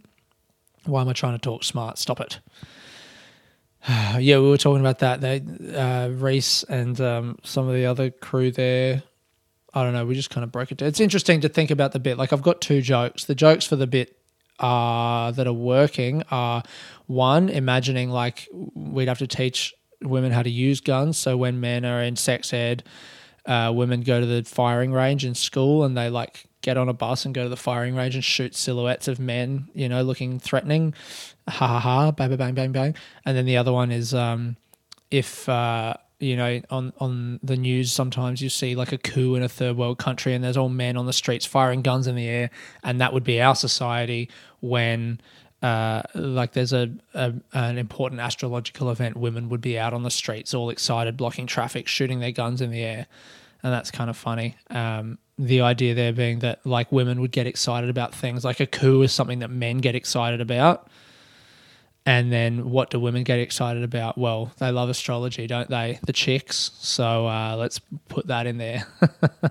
Why 0.84 1.02
am 1.02 1.08
I 1.08 1.12
trying 1.12 1.34
to 1.34 1.38
talk 1.38 1.64
smart? 1.64 1.98
Stop 1.98 2.20
it. 2.20 2.40
yeah, 4.18 4.38
we 4.38 4.48
were 4.48 4.58
talking 4.58 4.80
about 4.80 5.00
that. 5.00 5.20
They, 5.20 5.42
uh, 5.74 6.08
Rhys 6.08 6.64
and 6.68 7.00
um, 7.00 7.38
some 7.42 7.68
of 7.68 7.74
the 7.74 7.86
other 7.86 8.10
crew 8.10 8.50
there 8.50 9.02
I 9.72 9.84
don't 9.84 9.92
know. 9.92 10.04
We 10.04 10.14
just 10.14 10.30
kind 10.30 10.44
of 10.44 10.50
broke 10.50 10.72
it 10.72 10.78
down. 10.78 10.88
It's 10.88 11.00
interesting 11.00 11.40
to 11.42 11.48
think 11.48 11.70
about 11.70 11.92
the 11.92 12.00
bit. 12.00 12.18
Like 12.18 12.32
I've 12.32 12.42
got 12.42 12.60
two 12.60 12.82
jokes. 12.82 13.24
The 13.24 13.34
jokes 13.34 13.64
for 13.64 13.76
the 13.76 13.86
bit 13.86 14.16
uh, 14.58 15.30
that 15.32 15.46
are 15.46 15.52
working 15.52 16.22
are 16.30 16.62
one, 17.06 17.48
imagining 17.48 18.10
like 18.10 18.48
we'd 18.52 19.08
have 19.08 19.18
to 19.18 19.26
teach 19.26 19.74
women 20.02 20.32
how 20.32 20.42
to 20.42 20.50
use 20.50 20.80
guns. 20.80 21.18
So 21.18 21.36
when 21.36 21.60
men 21.60 21.84
are 21.84 22.02
in 22.02 22.16
sex 22.16 22.52
ed, 22.52 22.82
uh, 23.46 23.72
women 23.74 24.02
go 24.02 24.20
to 24.20 24.26
the 24.26 24.42
firing 24.42 24.92
range 24.92 25.24
in 25.24 25.34
school 25.34 25.84
and 25.84 25.96
they 25.96 26.10
like 26.10 26.46
get 26.62 26.76
on 26.76 26.88
a 26.88 26.92
bus 26.92 27.24
and 27.24 27.34
go 27.34 27.44
to 27.44 27.48
the 27.48 27.56
firing 27.56 27.94
range 27.94 28.14
and 28.14 28.24
shoot 28.24 28.54
silhouettes 28.54 29.08
of 29.08 29.18
men, 29.18 29.68
you 29.72 29.88
know, 29.88 30.02
looking 30.02 30.38
threatening. 30.38 30.94
Ha 31.48 31.66
ha 31.66 31.80
ha, 31.80 32.10
bang, 32.10 32.36
bang, 32.36 32.54
bang, 32.54 32.72
bang. 32.72 32.94
And 33.24 33.36
then 33.36 33.46
the 33.46 33.56
other 33.56 33.72
one 33.72 33.92
is 33.92 34.14
um, 34.14 34.56
if. 35.10 35.48
Uh, 35.48 35.94
you 36.20 36.36
know, 36.36 36.60
on 36.70 36.92
on 36.98 37.40
the 37.42 37.56
news 37.56 37.90
sometimes 37.90 38.40
you 38.40 38.48
see 38.48 38.76
like 38.76 38.92
a 38.92 38.98
coup 38.98 39.34
in 39.34 39.42
a 39.42 39.48
third 39.48 39.76
world 39.76 39.98
country 39.98 40.34
and 40.34 40.44
there's 40.44 40.56
all 40.56 40.68
men 40.68 40.96
on 40.96 41.06
the 41.06 41.12
streets 41.12 41.46
firing 41.46 41.82
guns 41.82 42.06
in 42.06 42.14
the 42.14 42.28
air, 42.28 42.50
and 42.84 43.00
that 43.00 43.12
would 43.12 43.24
be 43.24 43.40
our 43.40 43.54
society 43.54 44.28
when 44.60 45.20
uh, 45.62 46.02
like 46.14 46.52
there's 46.52 46.72
a, 46.72 46.90
a, 47.14 47.34
an 47.52 47.76
important 47.76 48.20
astrological 48.20 48.90
event, 48.90 49.16
women 49.16 49.48
would 49.48 49.60
be 49.60 49.78
out 49.78 49.92
on 49.92 50.02
the 50.02 50.10
streets, 50.10 50.54
all 50.54 50.70
excited, 50.70 51.16
blocking 51.16 51.46
traffic, 51.46 51.86
shooting 51.86 52.20
their 52.20 52.32
guns 52.32 52.60
in 52.60 52.70
the 52.70 52.82
air, 52.82 53.06
and 53.62 53.72
that's 53.72 53.90
kind 53.90 54.08
of 54.08 54.16
funny. 54.16 54.56
Um, 54.70 55.18
the 55.38 55.62
idea 55.62 55.94
there 55.94 56.12
being 56.12 56.40
that 56.40 56.64
like 56.66 56.90
women 56.92 57.20
would 57.20 57.30
get 57.30 57.46
excited 57.46 57.90
about 57.90 58.14
things 58.14 58.44
like 58.44 58.60
a 58.60 58.66
coup 58.66 59.02
is 59.02 59.12
something 59.12 59.40
that 59.40 59.50
men 59.50 59.78
get 59.78 59.94
excited 59.94 60.40
about, 60.40 60.88
And 62.06 62.32
then 62.32 62.70
what 62.70 62.90
do 62.90 62.98
women 62.98 63.24
get 63.24 63.38
excited 63.38 63.82
about? 63.82 64.16
Well, 64.16 64.52
they 64.58 64.70
love 64.70 64.88
astrology, 64.88 65.46
don't 65.46 65.68
they? 65.68 65.98
The 66.04 66.12
chicks. 66.12 66.70
So 66.80 67.26
uh, 67.26 67.56
let's 67.56 67.78
put 68.08 68.28
that 68.28 68.46
in 68.46 68.56
there. 68.56 68.86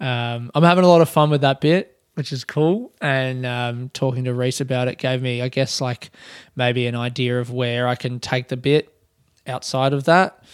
um, 0.00 0.50
I'm 0.54 0.62
having 0.62 0.84
a 0.84 0.88
lot 0.88 1.00
of 1.00 1.08
fun 1.08 1.30
with 1.30 1.40
that 1.40 1.60
bit, 1.60 1.98
which 2.14 2.32
is 2.32 2.44
cool. 2.44 2.92
And 3.00 3.46
um, 3.46 3.90
talking 3.94 4.24
to 4.24 4.34
Rhys 4.34 4.60
about 4.60 4.88
it 4.88 4.98
gave 4.98 5.22
me, 5.22 5.40
I 5.40 5.48
guess, 5.48 5.80
like 5.80 6.10
maybe 6.54 6.86
an 6.86 6.94
idea 6.94 7.40
of 7.40 7.50
where 7.50 7.88
I 7.88 7.94
can 7.94 8.20
take 8.20 8.48
the 8.48 8.58
bit 8.58 8.94
outside 9.46 9.94
of 9.94 10.04
that. 10.04 10.44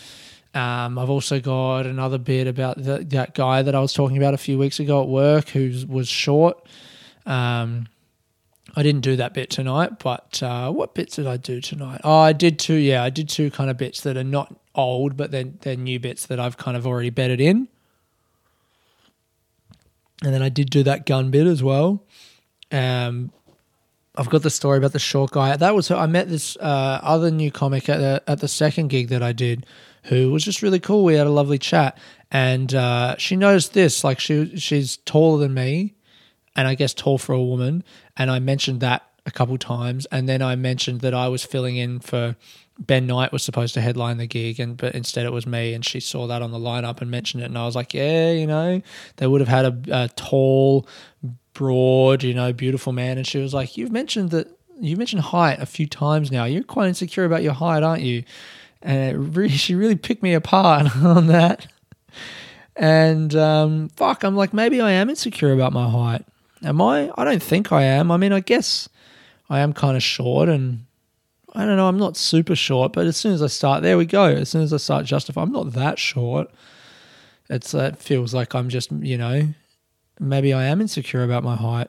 Um, 0.54 0.98
I've 0.98 1.10
also 1.10 1.38
got 1.38 1.86
another 1.86 2.18
bit 2.18 2.46
about 2.46 2.82
the, 2.82 3.04
that 3.10 3.34
guy 3.34 3.62
that 3.62 3.74
I 3.74 3.80
was 3.80 3.92
talking 3.92 4.16
about 4.16 4.32
a 4.32 4.38
few 4.38 4.58
weeks 4.58 4.80
ago 4.80 5.02
at 5.02 5.08
work 5.08 5.48
who 5.48 5.84
was 5.86 6.08
short. 6.08 6.66
Um, 7.26 7.88
I 8.78 8.82
didn't 8.82 9.00
do 9.00 9.16
that 9.16 9.32
bit 9.32 9.48
tonight, 9.48 9.98
but 10.00 10.42
uh, 10.42 10.70
what 10.70 10.94
bits 10.94 11.16
did 11.16 11.26
I 11.26 11.38
do 11.38 11.62
tonight? 11.62 12.02
Oh, 12.04 12.18
I 12.18 12.34
did 12.34 12.58
two. 12.58 12.74
Yeah, 12.74 13.02
I 13.02 13.08
did 13.08 13.26
two 13.26 13.50
kind 13.50 13.70
of 13.70 13.78
bits 13.78 14.02
that 14.02 14.18
are 14.18 14.24
not 14.24 14.54
old, 14.74 15.16
but 15.16 15.30
they're, 15.30 15.44
they're 15.44 15.76
new 15.76 15.98
bits 15.98 16.26
that 16.26 16.38
I've 16.38 16.58
kind 16.58 16.76
of 16.76 16.86
already 16.86 17.08
bedded 17.08 17.40
in. 17.40 17.68
And 20.22 20.34
then 20.34 20.42
I 20.42 20.50
did 20.50 20.68
do 20.68 20.82
that 20.82 21.06
gun 21.06 21.30
bit 21.30 21.46
as 21.46 21.62
well. 21.62 22.04
Um, 22.70 23.32
I've 24.14 24.28
got 24.28 24.42
the 24.42 24.50
story 24.50 24.78
about 24.78 24.92
the 24.92 24.98
short 24.98 25.30
guy. 25.30 25.56
That 25.56 25.74
was 25.74 25.90
I 25.90 26.06
met 26.06 26.28
this 26.28 26.56
uh, 26.56 27.00
other 27.02 27.30
new 27.30 27.50
comic 27.50 27.88
at 27.88 27.98
the, 27.98 28.22
at 28.26 28.40
the 28.40 28.48
second 28.48 28.88
gig 28.88 29.08
that 29.08 29.22
I 29.22 29.32
did, 29.32 29.66
who 30.04 30.32
was 30.32 30.44
just 30.44 30.62
really 30.62 30.80
cool. 30.80 31.04
We 31.04 31.14
had 31.14 31.26
a 31.26 31.30
lovely 31.30 31.58
chat, 31.58 31.98
and 32.30 32.74
uh, 32.74 33.16
she 33.18 33.36
noticed 33.36 33.74
this. 33.74 34.04
Like 34.04 34.18
she 34.18 34.56
she's 34.56 34.96
taller 34.98 35.38
than 35.38 35.52
me, 35.52 35.94
and 36.54 36.66
I 36.66 36.74
guess 36.74 36.94
tall 36.94 37.18
for 37.18 37.34
a 37.34 37.42
woman. 37.42 37.84
And 38.16 38.30
I 38.30 38.38
mentioned 38.38 38.80
that 38.80 39.08
a 39.26 39.30
couple 39.30 39.58
times, 39.58 40.06
and 40.06 40.28
then 40.28 40.40
I 40.40 40.56
mentioned 40.56 41.00
that 41.00 41.14
I 41.14 41.28
was 41.28 41.44
filling 41.44 41.76
in 41.76 42.00
for 42.00 42.36
Ben 42.78 43.06
Knight 43.06 43.32
was 43.32 43.42
supposed 43.42 43.74
to 43.74 43.80
headline 43.80 44.18
the 44.18 44.26
gig, 44.26 44.60
and 44.60 44.76
but 44.76 44.94
instead 44.94 45.26
it 45.26 45.32
was 45.32 45.46
me. 45.46 45.72
And 45.72 45.84
she 45.84 46.00
saw 46.00 46.26
that 46.26 46.42
on 46.42 46.52
the 46.52 46.58
lineup 46.58 47.00
and 47.00 47.10
mentioned 47.10 47.42
it, 47.42 47.46
and 47.46 47.58
I 47.58 47.64
was 47.64 47.74
like, 47.74 47.94
yeah, 47.94 48.32
you 48.32 48.46
know, 48.46 48.82
they 49.16 49.26
would 49.26 49.40
have 49.40 49.48
had 49.48 49.64
a, 49.64 50.04
a 50.04 50.08
tall, 50.08 50.86
broad, 51.54 52.22
you 52.22 52.34
know, 52.34 52.52
beautiful 52.52 52.92
man. 52.92 53.16
And 53.16 53.26
she 53.26 53.38
was 53.38 53.54
like, 53.54 53.76
you've 53.76 53.92
mentioned 53.92 54.30
that 54.30 54.48
you 54.78 54.96
mentioned 54.96 55.22
height 55.22 55.60
a 55.60 55.66
few 55.66 55.86
times 55.86 56.30
now. 56.30 56.44
You're 56.44 56.62
quite 56.62 56.88
insecure 56.88 57.24
about 57.24 57.42
your 57.42 57.54
height, 57.54 57.82
aren't 57.82 58.02
you? 58.02 58.24
And 58.82 59.34
really, 59.36 59.48
she 59.56 59.74
really 59.74 59.96
picked 59.96 60.22
me 60.22 60.34
apart 60.34 60.94
on 61.04 61.28
that. 61.28 61.66
And 62.76 63.34
um, 63.34 63.88
fuck, 63.96 64.22
I'm 64.22 64.36
like, 64.36 64.52
maybe 64.52 64.80
I 64.82 64.92
am 64.92 65.08
insecure 65.08 65.52
about 65.52 65.72
my 65.72 65.88
height. 65.88 66.26
Am 66.66 66.82
I? 66.82 67.12
I 67.16 67.24
don't 67.24 67.42
think 67.42 67.70
I 67.70 67.84
am. 67.84 68.10
I 68.10 68.16
mean, 68.16 68.32
I 68.32 68.40
guess 68.40 68.88
I 69.48 69.60
am 69.60 69.72
kind 69.72 69.96
of 69.96 70.02
short 70.02 70.48
and 70.48 70.84
I 71.54 71.64
don't 71.64 71.76
know, 71.76 71.88
I'm 71.88 71.96
not 71.96 72.16
super 72.16 72.56
short, 72.56 72.92
but 72.92 73.06
as 73.06 73.16
soon 73.16 73.32
as 73.32 73.40
I 73.40 73.46
start, 73.46 73.82
there 73.82 73.96
we 73.96 74.04
go. 74.04 74.24
As 74.24 74.50
soon 74.50 74.62
as 74.62 74.72
I 74.72 74.78
start 74.78 75.06
justifying, 75.06 75.46
I'm 75.46 75.52
not 75.52 75.72
that 75.72 75.98
short. 75.98 76.50
It's 77.48 77.72
uh, 77.72 77.92
it 77.94 77.98
feels 77.98 78.34
like 78.34 78.54
I'm 78.54 78.68
just, 78.68 78.90
you 78.90 79.16
know, 79.16 79.54
maybe 80.18 80.52
I 80.52 80.64
am 80.64 80.80
insecure 80.80 81.22
about 81.22 81.44
my 81.44 81.54
height. 81.54 81.88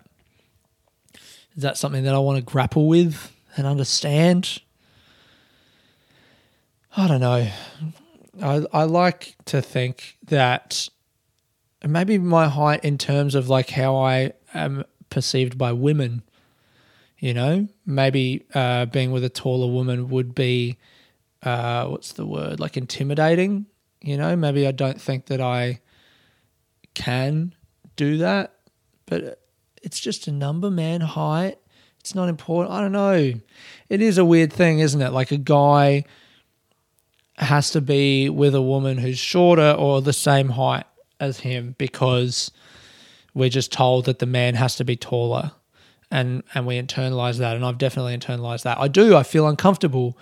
Is 1.55 1.63
that 1.63 1.75
something 1.75 2.03
that 2.03 2.13
I 2.13 2.19
want 2.19 2.37
to 2.37 2.43
grapple 2.43 2.87
with 2.87 3.35
and 3.57 3.65
understand? 3.65 4.61
I 6.95 7.07
don't 7.07 7.21
know. 7.21 7.49
I 8.41 8.65
I 8.71 8.83
like 8.83 9.35
to 9.45 9.61
think 9.61 10.17
that 10.27 10.87
maybe 11.85 12.19
my 12.19 12.47
height 12.47 12.85
in 12.85 12.97
terms 12.99 13.33
of 13.33 13.49
like 13.49 13.71
how 13.71 13.95
I 13.95 14.33
am 14.53 14.83
perceived 15.09 15.57
by 15.57 15.73
women. 15.73 16.23
You 17.19 17.33
know, 17.33 17.67
maybe 17.85 18.45
uh, 18.53 18.85
being 18.85 19.11
with 19.11 19.23
a 19.23 19.29
taller 19.29 19.71
woman 19.71 20.09
would 20.09 20.35
be 20.35 20.77
uh, 21.41 21.87
what's 21.87 22.13
the 22.13 22.25
word 22.25 22.59
like 22.59 22.77
intimidating. 22.77 23.65
You 24.01 24.17
know, 24.17 24.35
maybe 24.35 24.67
I 24.67 24.71
don't 24.71 25.01
think 25.01 25.25
that 25.27 25.41
I 25.41 25.81
can 26.93 27.55
do 27.95 28.17
that, 28.17 28.53
but 29.07 29.41
it's 29.81 29.99
just 29.99 30.27
a 30.27 30.31
number, 30.31 30.69
man. 30.69 31.01
Height, 31.01 31.57
it's 31.99 32.13
not 32.13 32.29
important. 32.29 32.73
I 32.73 32.81
don't 32.81 32.91
know. 32.91 33.33
It 33.89 34.01
is 34.01 34.17
a 34.17 34.25
weird 34.25 34.53
thing, 34.53 34.79
isn't 34.79 35.01
it? 35.01 35.11
Like 35.11 35.31
a 35.31 35.37
guy 35.37 36.05
has 37.37 37.71
to 37.71 37.81
be 37.81 38.29
with 38.29 38.55
a 38.55 38.61
woman 38.61 38.97
who's 38.97 39.19
shorter 39.19 39.71
or 39.71 40.01
the 40.01 40.13
same 40.13 40.49
height 40.49 40.85
as 41.19 41.39
him 41.39 41.75
because 41.77 42.51
we're 43.37 43.49
just 43.49 43.71
told 43.71 44.05
that 44.05 44.19
the 44.19 44.25
man 44.25 44.55
has 44.55 44.75
to 44.75 44.83
be 44.83 44.95
taller 44.95 45.51
and 46.09 46.43
and 46.53 46.65
we 46.65 46.81
internalize 46.81 47.37
that 47.37 47.55
and 47.55 47.63
I've 47.63 47.77
definitely 47.77 48.17
internalized 48.17 48.63
that. 48.63 48.79
I 48.79 48.87
do 48.87 49.15
I 49.15 49.23
feel 49.23 49.47
uncomfortable 49.47 50.17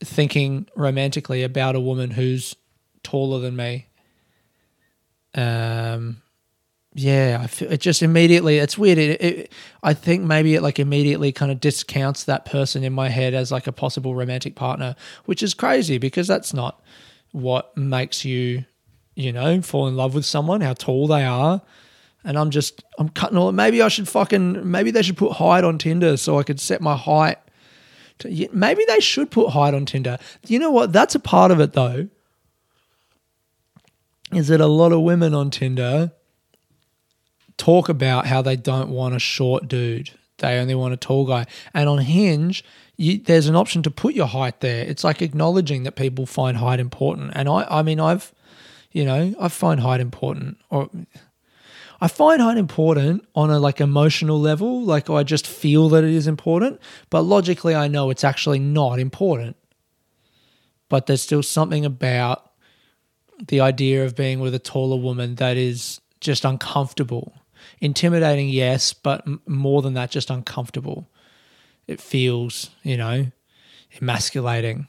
thinking 0.00 0.68
romantically 0.76 1.42
about 1.42 1.74
a 1.74 1.80
woman 1.80 2.10
who's 2.10 2.54
taller 3.02 3.40
than 3.40 3.56
me. 3.56 3.86
Um 5.34 6.22
yeah, 6.94 7.38
I 7.40 7.46
feel 7.46 7.72
it 7.72 7.80
just 7.80 8.02
immediately 8.02 8.58
it's 8.58 8.76
weird. 8.76 8.98
It, 8.98 9.22
it, 9.22 9.52
I 9.82 9.94
think 9.94 10.24
maybe 10.24 10.54
it 10.54 10.62
like 10.62 10.78
immediately 10.78 11.32
kind 11.32 11.50
of 11.50 11.60
discounts 11.60 12.24
that 12.24 12.44
person 12.44 12.84
in 12.84 12.92
my 12.92 13.08
head 13.08 13.34
as 13.34 13.50
like 13.50 13.66
a 13.66 13.72
possible 13.72 14.14
romantic 14.14 14.54
partner, 14.54 14.96
which 15.24 15.42
is 15.42 15.54
crazy 15.54 15.96
because 15.96 16.26
that's 16.26 16.52
not 16.52 16.82
what 17.32 17.76
makes 17.76 18.24
you 18.24 18.64
you 19.18 19.32
know, 19.32 19.60
fall 19.60 19.88
in 19.88 19.96
love 19.96 20.14
with 20.14 20.24
someone, 20.24 20.60
how 20.60 20.72
tall 20.72 21.08
they 21.08 21.24
are. 21.24 21.60
And 22.28 22.38
I'm 22.38 22.50
just, 22.50 22.84
I'm 22.98 23.08
cutting 23.08 23.38
all. 23.38 23.50
Maybe 23.52 23.80
I 23.80 23.88
should 23.88 24.06
fucking, 24.06 24.70
maybe 24.70 24.90
they 24.90 25.00
should 25.00 25.16
put 25.16 25.32
height 25.32 25.64
on 25.64 25.78
Tinder 25.78 26.18
so 26.18 26.38
I 26.38 26.42
could 26.42 26.60
set 26.60 26.82
my 26.82 26.94
height. 26.94 27.38
To, 28.18 28.48
maybe 28.52 28.84
they 28.86 29.00
should 29.00 29.30
put 29.30 29.48
height 29.48 29.72
on 29.72 29.86
Tinder. 29.86 30.18
You 30.46 30.58
know 30.58 30.70
what? 30.70 30.92
That's 30.92 31.14
a 31.14 31.20
part 31.20 31.50
of 31.50 31.58
it 31.58 31.72
though. 31.72 32.08
Is 34.30 34.48
that 34.48 34.60
a 34.60 34.66
lot 34.66 34.92
of 34.92 35.00
women 35.00 35.32
on 35.32 35.50
Tinder 35.50 36.12
talk 37.56 37.88
about 37.88 38.26
how 38.26 38.42
they 38.42 38.56
don't 38.56 38.90
want 38.90 39.16
a 39.16 39.18
short 39.18 39.66
dude. 39.66 40.10
They 40.36 40.58
only 40.58 40.74
want 40.74 40.92
a 40.92 40.98
tall 40.98 41.24
guy. 41.24 41.46
And 41.72 41.88
on 41.88 41.96
Hinge, 42.00 42.62
you, 42.98 43.16
there's 43.16 43.46
an 43.46 43.56
option 43.56 43.82
to 43.84 43.90
put 43.90 44.12
your 44.12 44.26
height 44.26 44.60
there. 44.60 44.84
It's 44.84 45.02
like 45.02 45.22
acknowledging 45.22 45.84
that 45.84 45.96
people 45.96 46.26
find 46.26 46.58
height 46.58 46.78
important. 46.78 47.32
And 47.34 47.48
I, 47.48 47.66
I 47.70 47.82
mean, 47.82 48.00
I've 48.00 48.34
you 48.92 49.04
know, 49.04 49.34
I 49.38 49.48
find 49.48 49.80
height 49.80 50.00
important, 50.00 50.58
or 50.70 50.90
I 52.00 52.08
find 52.08 52.40
height 52.40 52.58
important 52.58 53.26
on 53.34 53.50
a 53.50 53.58
like 53.58 53.80
emotional 53.80 54.40
level. 54.40 54.82
Like 54.82 55.10
I 55.10 55.22
just 55.24 55.46
feel 55.46 55.88
that 55.90 56.04
it 56.04 56.14
is 56.14 56.26
important, 56.26 56.80
but 57.10 57.22
logically, 57.22 57.74
I 57.74 57.88
know 57.88 58.10
it's 58.10 58.24
actually 58.24 58.60
not 58.60 58.98
important. 58.98 59.56
But 60.88 61.06
there's 61.06 61.22
still 61.22 61.42
something 61.42 61.84
about 61.84 62.50
the 63.46 63.60
idea 63.60 64.04
of 64.04 64.16
being 64.16 64.40
with 64.40 64.54
a 64.54 64.58
taller 64.58 64.96
woman 64.96 65.34
that 65.36 65.56
is 65.56 66.00
just 66.20 66.44
uncomfortable. 66.44 67.34
Intimidating, 67.80 68.48
yes, 68.48 68.92
but 68.92 69.26
more 69.46 69.82
than 69.82 69.94
that, 69.94 70.10
just 70.10 70.30
uncomfortable. 70.30 71.08
It 71.86 72.00
feels, 72.00 72.70
you 72.82 72.96
know, 72.96 73.26
emasculating 74.00 74.86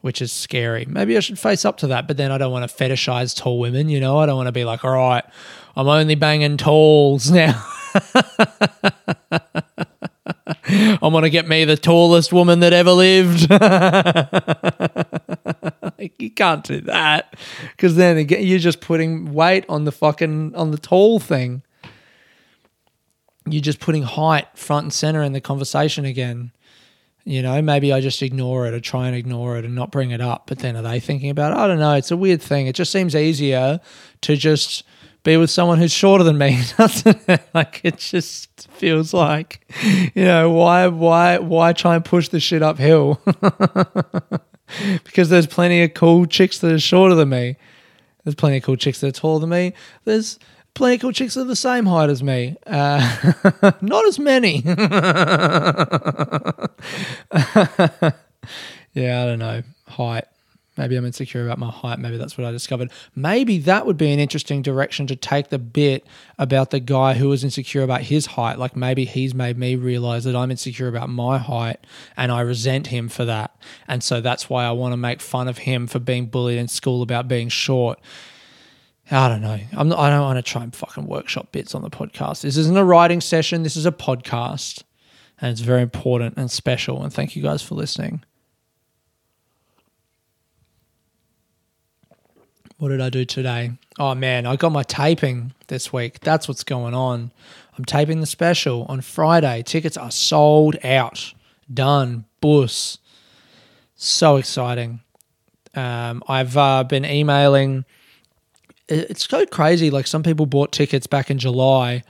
which 0.00 0.22
is 0.22 0.32
scary. 0.32 0.86
Maybe 0.88 1.16
I 1.16 1.20
should 1.20 1.38
face 1.38 1.64
up 1.64 1.78
to 1.78 1.88
that, 1.88 2.06
but 2.06 2.16
then 2.16 2.30
I 2.30 2.38
don't 2.38 2.52
want 2.52 2.68
to 2.68 2.74
fetishize 2.74 3.36
tall 3.36 3.58
women, 3.58 3.88
you 3.88 3.98
know? 3.98 4.18
I 4.18 4.26
don't 4.26 4.36
want 4.36 4.46
to 4.46 4.52
be 4.52 4.64
like, 4.64 4.84
all 4.84 4.92
right, 4.92 5.24
I'm 5.78 5.86
only 5.86 6.16
banging 6.16 6.56
talls 6.56 7.30
now. 7.30 7.64
I'm 11.00 11.12
to 11.22 11.30
get 11.30 11.46
me 11.46 11.64
the 11.64 11.76
tallest 11.76 12.32
woman 12.32 12.58
that 12.60 12.72
ever 12.72 12.90
lived. 12.90 13.42
you 16.18 16.30
can't 16.32 16.64
do 16.64 16.80
that 16.80 17.36
because 17.70 17.94
then 17.94 18.16
again, 18.16 18.44
you're 18.44 18.58
just 18.58 18.80
putting 18.80 19.32
weight 19.32 19.64
on 19.68 19.84
the 19.84 19.92
fucking 19.92 20.56
on 20.56 20.72
the 20.72 20.78
tall 20.78 21.20
thing. 21.20 21.62
You're 23.46 23.62
just 23.62 23.78
putting 23.78 24.02
height 24.02 24.48
front 24.58 24.82
and 24.82 24.92
center 24.92 25.22
in 25.22 25.32
the 25.32 25.40
conversation 25.40 26.04
again. 26.04 26.50
You 27.24 27.40
know, 27.40 27.62
maybe 27.62 27.92
I 27.92 28.00
just 28.00 28.20
ignore 28.20 28.66
it 28.66 28.74
or 28.74 28.80
try 28.80 29.06
and 29.06 29.14
ignore 29.14 29.56
it 29.56 29.64
and 29.64 29.76
not 29.76 29.92
bring 29.92 30.10
it 30.10 30.20
up. 30.20 30.48
But 30.48 30.58
then 30.58 30.76
are 30.76 30.82
they 30.82 30.98
thinking 30.98 31.30
about 31.30 31.52
it? 31.52 31.58
I 31.58 31.68
don't 31.68 31.78
know. 31.78 31.92
It's 31.92 32.10
a 32.10 32.16
weird 32.16 32.42
thing. 32.42 32.66
It 32.66 32.74
just 32.74 32.90
seems 32.90 33.14
easier 33.14 33.78
to 34.22 34.36
just 34.36 34.82
be 35.28 35.36
with 35.36 35.50
someone 35.50 35.78
who's 35.78 35.92
shorter 35.92 36.24
than 36.24 36.38
me, 36.38 36.58
it? 36.78 37.42
Like 37.52 37.82
it 37.84 37.98
just 37.98 38.68
feels 38.70 39.12
like, 39.12 39.60
you 40.14 40.24
know, 40.24 40.50
why 40.50 40.86
why 40.88 41.38
why 41.38 41.74
try 41.74 41.96
and 41.96 42.04
push 42.04 42.28
the 42.28 42.40
shit 42.40 42.62
uphill? 42.62 43.20
because 45.04 45.28
there's 45.28 45.46
plenty 45.46 45.82
of 45.82 45.92
cool 45.92 46.24
chicks 46.24 46.58
that 46.60 46.72
are 46.72 46.78
shorter 46.78 47.14
than 47.14 47.28
me. 47.28 47.56
There's 48.24 48.34
plenty 48.34 48.56
of 48.56 48.62
cool 48.62 48.76
chicks 48.76 49.00
that 49.00 49.08
are 49.08 49.20
taller 49.20 49.40
than 49.40 49.50
me. 49.50 49.74
There's 50.04 50.38
plenty 50.74 50.96
of 50.96 51.02
cool 51.02 51.12
chicks 51.12 51.34
that 51.34 51.42
are 51.42 51.44
the 51.44 51.56
same 51.56 51.84
height 51.84 52.08
as 52.08 52.22
me. 52.22 52.56
Uh, 52.66 53.32
not 53.82 54.06
as 54.06 54.18
many. 54.18 54.62
yeah, 54.64 54.82
I 58.94 59.26
don't 59.26 59.38
know. 59.38 59.62
Height. 59.88 60.24
Maybe 60.78 60.94
I'm 60.94 61.04
insecure 61.04 61.44
about 61.44 61.58
my 61.58 61.70
height. 61.70 61.98
Maybe 61.98 62.16
that's 62.16 62.38
what 62.38 62.46
I 62.46 62.52
discovered. 62.52 62.92
Maybe 63.16 63.58
that 63.58 63.84
would 63.84 63.96
be 63.96 64.12
an 64.12 64.20
interesting 64.20 64.62
direction 64.62 65.08
to 65.08 65.16
take 65.16 65.48
the 65.48 65.58
bit 65.58 66.06
about 66.38 66.70
the 66.70 66.78
guy 66.78 67.14
who 67.14 67.28
was 67.28 67.42
insecure 67.42 67.82
about 67.82 68.02
his 68.02 68.26
height. 68.26 68.58
Like 68.58 68.76
maybe 68.76 69.04
he's 69.04 69.34
made 69.34 69.58
me 69.58 69.74
realize 69.74 70.22
that 70.24 70.36
I'm 70.36 70.52
insecure 70.52 70.86
about 70.86 71.10
my 71.10 71.36
height 71.36 71.84
and 72.16 72.30
I 72.30 72.40
resent 72.42 72.86
him 72.86 73.08
for 73.08 73.24
that. 73.24 73.60
And 73.88 74.02
so 74.02 74.20
that's 74.20 74.48
why 74.48 74.64
I 74.64 74.70
want 74.70 74.92
to 74.92 74.96
make 74.96 75.20
fun 75.20 75.48
of 75.48 75.58
him 75.58 75.88
for 75.88 75.98
being 75.98 76.26
bullied 76.26 76.58
in 76.58 76.68
school 76.68 77.02
about 77.02 77.26
being 77.26 77.48
short. 77.48 77.98
I 79.10 79.28
don't 79.28 79.40
know. 79.40 79.58
I'm 79.72 79.88
not, 79.88 79.98
I 79.98 80.10
don't 80.10 80.22
want 80.22 80.36
to 80.36 80.42
try 80.42 80.62
and 80.62 80.74
fucking 80.74 81.06
workshop 81.06 81.50
bits 81.50 81.74
on 81.74 81.82
the 81.82 81.90
podcast. 81.90 82.42
This 82.42 82.56
isn't 82.56 82.76
a 82.76 82.84
writing 82.84 83.20
session. 83.20 83.62
This 83.64 83.76
is 83.76 83.86
a 83.86 83.92
podcast. 83.92 84.84
And 85.40 85.50
it's 85.50 85.60
very 85.60 85.82
important 85.82 86.36
and 86.36 86.50
special. 86.50 87.02
And 87.02 87.12
thank 87.12 87.34
you 87.34 87.42
guys 87.42 87.62
for 87.62 87.74
listening. 87.74 88.22
What 92.78 92.90
did 92.90 93.00
I 93.00 93.10
do 93.10 93.24
today? 93.24 93.72
Oh 93.98 94.14
man, 94.14 94.46
I 94.46 94.54
got 94.54 94.70
my 94.70 94.84
taping 94.84 95.52
this 95.66 95.92
week. 95.92 96.20
That's 96.20 96.46
what's 96.46 96.62
going 96.62 96.94
on. 96.94 97.32
I'm 97.76 97.84
taping 97.84 98.20
the 98.20 98.26
special 98.26 98.84
on 98.88 99.00
Friday. 99.00 99.64
Tickets 99.64 99.96
are 99.96 100.12
sold 100.12 100.76
out. 100.84 101.34
Done. 101.72 102.24
Bus. 102.40 102.98
So 103.96 104.36
exciting. 104.36 105.00
Um, 105.74 106.22
I've 106.28 106.56
uh, 106.56 106.84
been 106.84 107.04
emailing. 107.04 107.84
It's 108.88 109.28
so 109.28 109.44
crazy. 109.44 109.90
Like 109.90 110.06
some 110.06 110.22
people 110.22 110.46
bought 110.46 110.70
tickets 110.70 111.08
back 111.08 111.32
in 111.32 111.38
July, 111.38 112.04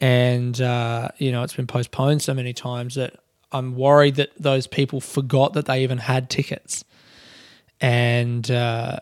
and 0.00 0.60
uh, 0.60 1.08
you 1.18 1.32
know 1.32 1.42
it's 1.42 1.56
been 1.56 1.66
postponed 1.66 2.22
so 2.22 2.34
many 2.34 2.52
times 2.52 2.94
that 2.94 3.16
I'm 3.50 3.74
worried 3.74 4.14
that 4.14 4.30
those 4.38 4.68
people 4.68 5.00
forgot 5.00 5.54
that 5.54 5.66
they 5.66 5.82
even 5.82 5.98
had 5.98 6.30
tickets. 6.30 6.84
And 7.80 8.48
uh, 8.50 9.00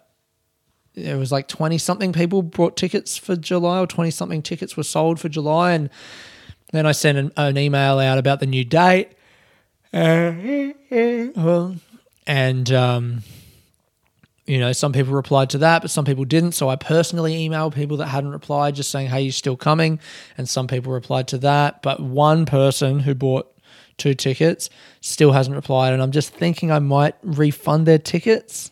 it 0.96 1.16
was 1.16 1.30
like 1.30 1.46
20 1.46 1.76
something 1.78 2.12
people 2.12 2.42
bought 2.42 2.76
tickets 2.76 3.16
for 3.16 3.36
July 3.36 3.78
or 3.80 3.86
20 3.86 4.10
something 4.10 4.42
tickets 4.42 4.76
were 4.76 4.82
sold 4.82 5.20
for 5.20 5.28
July. 5.28 5.72
And 5.72 5.90
then 6.72 6.86
I 6.86 6.92
sent 6.92 7.18
an, 7.18 7.32
an 7.36 7.58
email 7.58 7.98
out 7.98 8.18
about 8.18 8.40
the 8.40 8.46
new 8.46 8.64
date. 8.64 9.10
and, 12.26 12.72
um, 12.72 13.22
you 14.46 14.58
know, 14.58 14.72
some 14.72 14.92
people 14.92 15.12
replied 15.12 15.50
to 15.50 15.58
that, 15.58 15.82
but 15.82 15.90
some 15.90 16.04
people 16.04 16.24
didn't. 16.24 16.52
So 16.52 16.68
I 16.68 16.76
personally 16.76 17.46
emailed 17.46 17.74
people 17.74 17.98
that 17.98 18.06
hadn't 18.06 18.30
replied, 18.30 18.74
just 18.74 18.90
saying, 18.90 19.08
hey, 19.08 19.20
you're 19.22 19.32
still 19.32 19.56
coming? 19.56 20.00
And 20.38 20.48
some 20.48 20.66
people 20.66 20.92
replied 20.92 21.28
to 21.28 21.38
that. 21.38 21.82
But 21.82 22.00
one 22.00 22.46
person 22.46 23.00
who 23.00 23.14
bought 23.14 23.52
two 23.98 24.14
tickets 24.14 24.70
still 25.00 25.32
hasn't 25.32 25.56
replied. 25.56 25.92
And 25.92 26.02
I'm 26.02 26.12
just 26.12 26.32
thinking 26.32 26.70
I 26.70 26.78
might 26.78 27.16
refund 27.22 27.86
their 27.86 27.98
tickets 27.98 28.70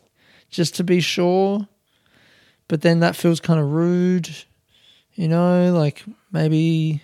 just 0.49 0.77
to 0.77 0.85
be 0.85 1.01
sure 1.01 1.69
but 2.69 2.83
then 2.83 3.01
that 3.01 3.17
feels 3.17 3.41
kind 3.41 3.61
of 3.61 3.71
rude, 3.71 4.31
you 5.15 5.29
know, 5.29 5.73
like 5.73 6.05
maybe 6.33 7.03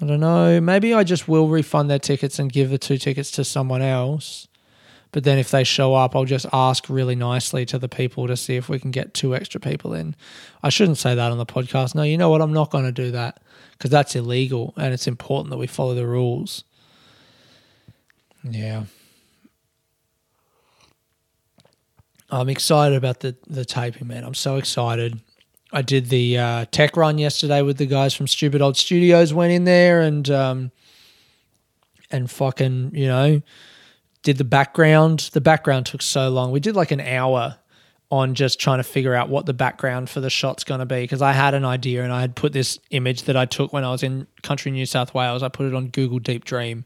I 0.00 0.06
don't 0.06 0.20
know, 0.20 0.60
maybe 0.60 0.94
I 0.94 1.04
just 1.04 1.28
will 1.28 1.48
refund 1.48 1.88
their 1.88 1.98
tickets 1.98 2.38
and 2.38 2.52
give 2.52 2.70
the 2.70 2.78
two 2.78 2.98
tickets 2.98 3.30
to 3.32 3.44
someone 3.44 3.82
else. 3.82 4.48
But 5.12 5.24
then 5.24 5.38
if 5.38 5.50
they 5.50 5.62
show 5.62 5.94
up, 5.94 6.16
I'll 6.16 6.24
just 6.24 6.46
ask 6.52 6.88
really 6.88 7.14
nicely 7.14 7.66
to 7.66 7.78
the 7.78 7.88
people 7.88 8.26
to 8.26 8.36
see 8.36 8.56
if 8.56 8.68
we 8.68 8.78
can 8.78 8.90
get 8.90 9.12
two 9.12 9.36
extra 9.36 9.60
people 9.60 9.92
in. 9.92 10.16
I 10.62 10.70
shouldn't 10.70 10.96
say 10.98 11.14
that 11.14 11.30
on 11.30 11.36
the 11.36 11.46
podcast. 11.46 11.94
No, 11.94 12.02
you 12.02 12.16
know 12.16 12.30
what? 12.30 12.40
I'm 12.40 12.54
not 12.54 12.70
going 12.70 12.84
to 12.84 12.92
do 12.92 13.10
that 13.10 13.40
because 13.72 13.90
that's 13.90 14.16
illegal 14.16 14.72
and 14.76 14.94
it's 14.94 15.06
important 15.06 15.50
that 15.50 15.58
we 15.58 15.66
follow 15.66 15.94
the 15.94 16.06
rules. 16.06 16.64
Yeah. 18.42 18.84
I'm 22.32 22.48
excited 22.48 22.96
about 22.96 23.20
the 23.20 23.36
the 23.46 23.64
taping, 23.64 24.08
man. 24.08 24.24
I'm 24.24 24.34
so 24.34 24.56
excited. 24.56 25.20
I 25.70 25.82
did 25.82 26.08
the 26.08 26.38
uh, 26.38 26.64
tech 26.70 26.96
run 26.96 27.18
yesterday 27.18 27.62
with 27.62 27.76
the 27.76 27.86
guys 27.86 28.14
from 28.14 28.26
Stupid 28.26 28.60
Old 28.62 28.76
Studios. 28.76 29.32
Went 29.34 29.52
in 29.52 29.64
there 29.64 30.00
and 30.00 30.28
um, 30.30 30.70
and 32.10 32.30
fucking 32.30 32.92
you 32.94 33.06
know 33.06 33.42
did 34.22 34.38
the 34.38 34.44
background. 34.44 35.30
The 35.32 35.42
background 35.42 35.86
took 35.86 36.00
so 36.00 36.30
long. 36.30 36.52
We 36.52 36.60
did 36.60 36.74
like 36.74 36.90
an 36.90 37.00
hour 37.00 37.58
on 38.10 38.34
just 38.34 38.60
trying 38.60 38.78
to 38.78 38.84
figure 38.84 39.14
out 39.14 39.28
what 39.28 39.46
the 39.46 39.54
background 39.54 40.08
for 40.08 40.20
the 40.20 40.28
shot's 40.30 40.64
going 40.64 40.80
to 40.80 40.86
be 40.86 41.00
because 41.00 41.22
I 41.22 41.32
had 41.32 41.54
an 41.54 41.64
idea 41.64 42.02
and 42.02 42.12
I 42.12 42.20
had 42.20 42.34
put 42.34 42.52
this 42.52 42.78
image 42.90 43.22
that 43.22 43.38
I 43.38 43.46
took 43.46 43.72
when 43.72 43.84
I 43.84 43.90
was 43.90 44.02
in 44.02 44.26
country 44.42 44.70
New 44.70 44.84
South 44.84 45.14
Wales. 45.14 45.42
I 45.42 45.48
put 45.48 45.66
it 45.66 45.74
on 45.74 45.88
Google 45.88 46.18
Deep 46.18 46.44
Dream 46.44 46.84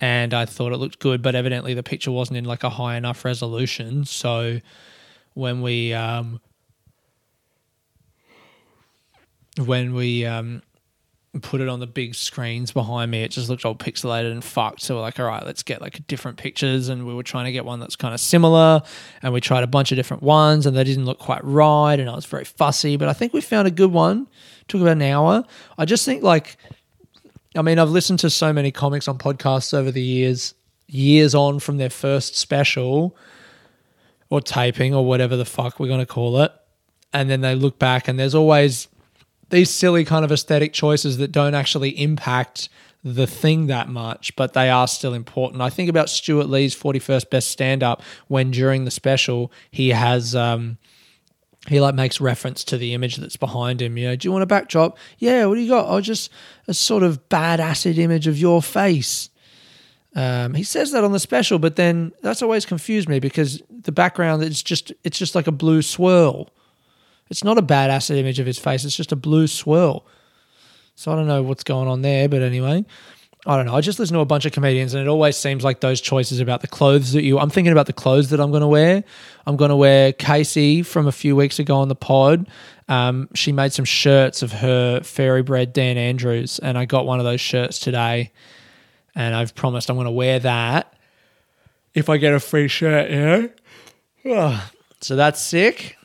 and 0.00 0.32
I 0.32 0.46
thought 0.46 0.72
it 0.72 0.78
looked 0.78 0.98
good, 0.98 1.22
but 1.22 1.34
evidently 1.34 1.74
the 1.74 1.82
picture 1.82 2.10
wasn't 2.10 2.38
in 2.38 2.44
like 2.44 2.64
a 2.64 2.70
high 2.70 2.96
enough 2.96 3.24
resolution. 3.24 4.04
So 4.04 4.60
when 5.34 5.60
we 5.60 5.92
um, 5.92 6.40
when 9.58 9.94
we 9.94 10.24
um, 10.24 10.62
put 11.42 11.60
it 11.60 11.68
on 11.68 11.80
the 11.80 11.86
big 11.86 12.14
screens 12.14 12.72
behind 12.72 13.10
me, 13.10 13.22
it 13.22 13.30
just 13.30 13.48
looked 13.48 13.64
all 13.64 13.74
pixelated 13.74 14.32
and 14.32 14.42
fucked. 14.42 14.80
So 14.80 14.96
we're 14.96 15.02
like, 15.02 15.20
all 15.20 15.26
right, 15.26 15.44
let's 15.44 15.62
get 15.62 15.80
like 15.80 16.06
different 16.06 16.38
pictures. 16.38 16.88
And 16.88 17.06
we 17.06 17.14
were 17.14 17.22
trying 17.22 17.44
to 17.44 17.52
get 17.52 17.64
one 17.64 17.78
that's 17.78 17.96
kind 17.96 18.14
of 18.14 18.20
similar. 18.20 18.82
And 19.22 19.32
we 19.32 19.40
tried 19.40 19.62
a 19.62 19.68
bunch 19.68 19.92
of 19.92 19.96
different 19.96 20.22
ones 20.22 20.66
and 20.66 20.76
they 20.76 20.84
didn't 20.84 21.04
look 21.04 21.18
quite 21.18 21.44
right. 21.44 21.98
And 22.00 22.08
I 22.08 22.14
was 22.14 22.26
very 22.26 22.44
fussy, 22.44 22.96
but 22.96 23.08
I 23.08 23.12
think 23.12 23.32
we 23.32 23.40
found 23.40 23.68
a 23.68 23.70
good 23.70 23.92
one. 23.92 24.26
took 24.66 24.80
about 24.80 24.92
an 24.92 25.02
hour. 25.02 25.44
I 25.78 25.84
just 25.84 26.04
think 26.04 26.22
like 26.22 26.56
I 27.56 27.62
mean, 27.62 27.78
I've 27.78 27.90
listened 27.90 28.20
to 28.20 28.30
so 28.30 28.52
many 28.52 28.70
comics 28.70 29.08
on 29.08 29.18
podcasts 29.18 29.74
over 29.74 29.90
the 29.90 30.02
years, 30.02 30.54
years 30.86 31.34
on 31.34 31.58
from 31.58 31.78
their 31.78 31.90
first 31.90 32.36
special 32.36 33.16
or 34.28 34.40
taping 34.40 34.94
or 34.94 35.04
whatever 35.04 35.36
the 35.36 35.44
fuck 35.44 35.80
we're 35.80 35.88
going 35.88 36.00
to 36.00 36.06
call 36.06 36.40
it. 36.40 36.52
And 37.12 37.28
then 37.28 37.40
they 37.40 37.56
look 37.56 37.78
back 37.78 38.06
and 38.06 38.18
there's 38.18 38.36
always 38.36 38.86
these 39.50 39.68
silly 39.68 40.04
kind 40.04 40.24
of 40.24 40.30
aesthetic 40.30 40.72
choices 40.72 41.18
that 41.18 41.32
don't 41.32 41.54
actually 41.54 41.90
impact 42.00 42.68
the 43.02 43.26
thing 43.26 43.66
that 43.66 43.88
much, 43.88 44.36
but 44.36 44.52
they 44.52 44.70
are 44.70 44.86
still 44.86 45.14
important. 45.14 45.62
I 45.62 45.70
think 45.70 45.88
about 45.88 46.08
Stewart 46.08 46.48
Lee's 46.48 46.76
41st 46.76 47.30
Best 47.30 47.50
Stand 47.50 47.82
Up 47.82 48.02
when 48.28 48.50
during 48.50 48.84
the 48.84 48.90
special 48.90 49.50
he 49.70 49.88
has 49.88 50.36
um, 50.36 50.78
he 51.68 51.80
like 51.80 51.94
makes 51.94 52.20
reference 52.20 52.64
to 52.64 52.78
the 52.78 52.94
image 52.94 53.16
that's 53.16 53.36
behind 53.36 53.82
him. 53.82 53.98
You 53.98 54.08
know, 54.08 54.16
do 54.16 54.26
you 54.26 54.32
want 54.32 54.42
a 54.42 54.46
backdrop? 54.46 54.96
Yeah, 55.18 55.46
what 55.46 55.56
do 55.56 55.60
you 55.60 55.68
got? 55.68 55.86
Oh, 55.88 56.00
just 56.00 56.30
a 56.66 56.74
sort 56.74 57.02
of 57.02 57.28
bad 57.28 57.60
acid 57.60 57.98
image 57.98 58.26
of 58.26 58.38
your 58.38 58.62
face. 58.62 59.28
Um, 60.16 60.54
he 60.54 60.64
says 60.64 60.90
that 60.92 61.04
on 61.04 61.12
the 61.12 61.20
special, 61.20 61.58
but 61.58 61.76
then 61.76 62.12
that's 62.22 62.42
always 62.42 62.64
confused 62.66 63.08
me 63.08 63.20
because 63.20 63.62
the 63.70 63.92
background 63.92 64.42
it's 64.42 64.62
just 64.62 64.92
it's 65.04 65.18
just 65.18 65.34
like 65.34 65.46
a 65.46 65.52
blue 65.52 65.82
swirl. 65.82 66.50
It's 67.28 67.44
not 67.44 67.58
a 67.58 67.62
bad 67.62 67.90
acid 67.90 68.16
image 68.16 68.40
of 68.40 68.46
his 68.46 68.58
face. 68.58 68.84
It's 68.84 68.96
just 68.96 69.12
a 69.12 69.16
blue 69.16 69.46
swirl. 69.46 70.04
So 70.96 71.12
I 71.12 71.14
don't 71.14 71.28
know 71.28 71.42
what's 71.42 71.62
going 71.62 71.88
on 71.88 72.02
there, 72.02 72.28
but 72.28 72.42
anyway. 72.42 72.84
I 73.46 73.56
don't 73.56 73.66
know. 73.66 73.74
I 73.74 73.80
just 73.80 73.98
listen 73.98 74.14
to 74.14 74.20
a 74.20 74.26
bunch 74.26 74.44
of 74.44 74.52
comedians, 74.52 74.92
and 74.92 75.02
it 75.02 75.08
always 75.08 75.36
seems 75.36 75.64
like 75.64 75.80
those 75.80 76.00
choices 76.00 76.40
about 76.40 76.60
the 76.60 76.66
clothes 76.68 77.12
that 77.12 77.22
you. 77.22 77.38
I'm 77.38 77.48
thinking 77.48 77.72
about 77.72 77.86
the 77.86 77.94
clothes 77.94 78.30
that 78.30 78.40
I'm 78.40 78.50
going 78.50 78.60
to 78.60 78.66
wear. 78.66 79.02
I'm 79.46 79.56
going 79.56 79.70
to 79.70 79.76
wear 79.76 80.12
Casey 80.12 80.82
from 80.82 81.06
a 81.06 81.12
few 81.12 81.34
weeks 81.34 81.58
ago 81.58 81.76
on 81.76 81.88
the 81.88 81.94
pod. 81.94 82.46
Um, 82.88 83.28
she 83.34 83.52
made 83.52 83.72
some 83.72 83.86
shirts 83.86 84.42
of 84.42 84.52
her 84.52 85.00
fairy 85.00 85.42
bread 85.42 85.72
Dan 85.72 85.96
Andrews, 85.96 86.58
and 86.58 86.76
I 86.76 86.84
got 86.84 87.06
one 87.06 87.18
of 87.18 87.24
those 87.24 87.40
shirts 87.40 87.78
today. 87.78 88.32
And 89.14 89.34
I've 89.34 89.54
promised 89.54 89.90
I'm 89.90 89.96
going 89.96 90.04
to 90.04 90.10
wear 90.12 90.38
that 90.40 90.94
if 91.94 92.08
I 92.08 92.18
get 92.18 92.34
a 92.34 92.40
free 92.40 92.68
shirt. 92.68 93.10
Yeah. 94.24 94.60
So 95.02 95.16
that's 95.16 95.40
sick 95.40 95.96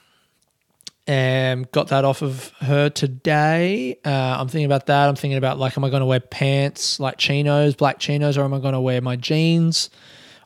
and 1.08 1.70
got 1.72 1.89
that 1.89 2.04
off 2.04 2.22
of 2.22 2.50
her 2.62 2.89
today. 2.89 4.00
Uh, 4.04 4.10
I'm 4.39 4.48
thinking 4.48 4.65
about 4.65 4.88
that. 4.88 5.08
I'm 5.08 5.15
thinking 5.15 5.38
about 5.38 5.60
like, 5.60 5.78
am 5.78 5.84
I 5.84 5.89
going 5.89 6.02
to 6.02 6.06
wear 6.06 6.20
pants 6.20 7.00
like 7.00 7.18
chinos, 7.18 7.76
black 7.76 8.00
chinos, 8.00 8.38
or 8.38 8.44
am 8.44 8.54
I 8.54 8.60
going 8.60 8.74
to 8.74 8.80
wear 8.80 9.02
my 9.02 9.15
jeans? 9.15 9.89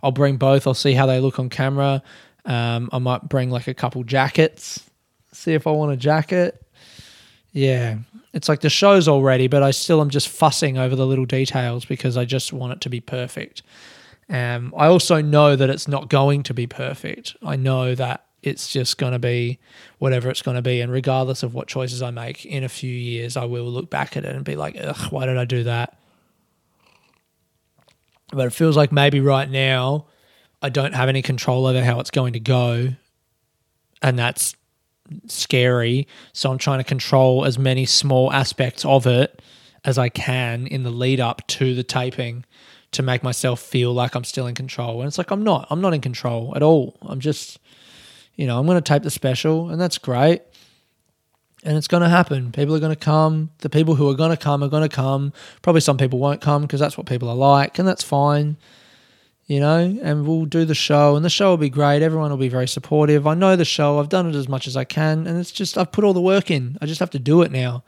I'll 0.03 0.11
bring 0.11 0.37
both. 0.37 0.67
I'll 0.67 0.73
see 0.73 0.93
how 0.93 1.05
they 1.05 1.19
look 1.19 1.39
on 1.39 1.49
camera. 1.49 2.03
Um, 2.45 2.89
I 2.91 2.99
might 2.99 3.29
bring 3.29 3.49
like 3.49 3.67
a 3.67 3.73
couple 3.73 4.03
jackets, 4.03 4.83
see 5.31 5.53
if 5.53 5.67
I 5.67 5.71
want 5.71 5.91
a 5.91 5.97
jacket. 5.97 6.61
Yeah, 7.51 7.97
it's 8.33 8.47
like 8.47 8.61
the 8.61 8.69
show's 8.69 9.07
already, 9.07 9.47
but 9.47 9.63
I 9.63 9.71
still 9.71 10.01
am 10.01 10.09
just 10.09 10.29
fussing 10.29 10.77
over 10.77 10.95
the 10.95 11.05
little 11.05 11.25
details 11.25 11.85
because 11.85 12.15
I 12.17 12.25
just 12.25 12.53
want 12.53 12.73
it 12.73 12.81
to 12.81 12.89
be 12.89 12.99
perfect. 12.99 13.61
Um, 14.29 14.73
I 14.77 14.87
also 14.87 15.21
know 15.21 15.55
that 15.55 15.69
it's 15.69 15.87
not 15.87 16.09
going 16.09 16.43
to 16.43 16.53
be 16.53 16.67
perfect. 16.67 17.35
I 17.43 17.55
know 17.55 17.95
that 17.95 18.25
it's 18.41 18.71
just 18.71 18.97
going 18.97 19.13
to 19.13 19.19
be 19.19 19.59
whatever 19.97 20.29
it's 20.29 20.41
going 20.41 20.55
to 20.55 20.61
be. 20.61 20.81
And 20.81 20.91
regardless 20.91 21.43
of 21.43 21.53
what 21.53 21.67
choices 21.67 22.01
I 22.01 22.11
make 22.11 22.45
in 22.45 22.63
a 22.63 22.69
few 22.69 22.91
years, 22.91 23.35
I 23.35 23.45
will 23.45 23.65
look 23.65 23.89
back 23.89 24.15
at 24.15 24.25
it 24.25 24.35
and 24.35 24.45
be 24.45 24.55
like, 24.55 24.77
ugh, 24.79 25.11
why 25.11 25.25
did 25.25 25.37
I 25.37 25.45
do 25.45 25.63
that? 25.63 25.97
But 28.31 28.47
it 28.47 28.53
feels 28.53 28.77
like 28.77 28.91
maybe 28.91 29.19
right 29.19 29.49
now 29.49 30.05
I 30.61 30.69
don't 30.69 30.93
have 30.93 31.09
any 31.09 31.21
control 31.21 31.65
over 31.65 31.83
how 31.83 31.99
it's 31.99 32.11
going 32.11 32.33
to 32.33 32.39
go. 32.39 32.89
And 34.01 34.17
that's 34.17 34.55
scary. 35.27 36.07
So 36.33 36.51
I'm 36.51 36.57
trying 36.57 36.79
to 36.79 36.83
control 36.83 37.45
as 37.45 37.57
many 37.57 37.85
small 37.85 38.31
aspects 38.31 38.85
of 38.85 39.07
it 39.07 39.41
as 39.83 39.97
I 39.97 40.09
can 40.09 40.67
in 40.67 40.83
the 40.83 40.91
lead 40.91 41.19
up 41.19 41.45
to 41.47 41.73
the 41.73 41.83
taping 41.83 42.45
to 42.91 43.03
make 43.03 43.23
myself 43.23 43.59
feel 43.59 43.93
like 43.93 44.15
I'm 44.15 44.23
still 44.23 44.47
in 44.47 44.55
control. 44.55 45.01
And 45.01 45.07
it's 45.07 45.17
like 45.17 45.31
I'm 45.31 45.43
not. 45.43 45.67
I'm 45.69 45.81
not 45.81 45.93
in 45.93 46.01
control 46.01 46.53
at 46.55 46.63
all. 46.63 46.97
I'm 47.01 47.19
just 47.19 47.59
You 48.39 48.47
know, 48.47 48.57
I'm 48.57 48.65
going 48.65 48.81
to 48.81 48.81
tape 48.81 49.03
the 49.03 49.11
special, 49.11 49.69
and 49.69 49.81
that's 49.81 49.97
great. 49.97 50.43
And 51.65 51.75
it's 51.75 51.89
going 51.89 52.03
to 52.03 52.07
happen. 52.07 52.53
People 52.53 52.73
are 52.73 52.79
going 52.79 52.95
to 52.95 52.95
come. 52.95 53.51
The 53.57 53.69
people 53.69 53.95
who 53.95 54.09
are 54.09 54.13
going 54.13 54.29
to 54.29 54.37
come 54.37 54.63
are 54.63 54.69
going 54.69 54.87
to 54.87 54.95
come. 54.95 55.33
Probably 55.61 55.81
some 55.81 55.97
people 55.97 56.19
won't 56.19 56.39
come 56.39 56.61
because 56.61 56.79
that's 56.79 56.97
what 56.97 57.05
people 57.05 57.27
are 57.27 57.35
like, 57.35 57.79
and 57.79 57.85
that's 57.85 58.01
fine. 58.01 58.55
You 59.47 59.59
know, 59.59 59.79
and 60.01 60.25
we'll 60.25 60.45
do 60.45 60.63
the 60.63 60.73
show, 60.73 61.17
and 61.17 61.25
the 61.25 61.29
show 61.29 61.49
will 61.49 61.57
be 61.57 61.69
great. 61.69 62.01
Everyone 62.01 62.31
will 62.31 62.37
be 62.37 62.47
very 62.47 62.67
supportive. 62.69 63.27
I 63.27 63.33
know 63.33 63.57
the 63.57 63.65
show. 63.65 63.99
I've 63.99 64.07
done 64.07 64.29
it 64.29 64.35
as 64.35 64.47
much 64.47 64.67
as 64.67 64.77
I 64.77 64.85
can, 64.85 65.27
and 65.27 65.37
it's 65.37 65.51
just 65.51 65.77
I've 65.77 65.91
put 65.91 66.05
all 66.05 66.13
the 66.13 66.21
work 66.21 66.49
in. 66.49 66.77
I 66.81 66.85
just 66.85 67.01
have 67.01 67.09
to 67.09 67.19
do 67.19 67.41
it 67.41 67.51
now. 67.51 67.83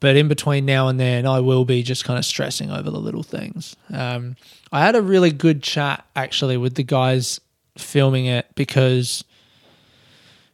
But 0.00 0.16
in 0.16 0.28
between 0.28 0.64
now 0.64 0.88
and 0.88 0.98
then, 0.98 1.26
I 1.26 1.40
will 1.40 1.66
be 1.66 1.82
just 1.82 2.04
kind 2.04 2.18
of 2.18 2.24
stressing 2.24 2.70
over 2.70 2.90
the 2.90 3.00
little 3.00 3.22
things. 3.22 3.76
Um, 3.92 4.36
I 4.72 4.80
had 4.80 4.96
a 4.96 5.02
really 5.02 5.30
good 5.30 5.62
chat 5.62 6.06
actually 6.16 6.56
with 6.56 6.76
the 6.76 6.84
guys 6.84 7.38
filming 7.76 8.24
it 8.24 8.46
because 8.54 9.24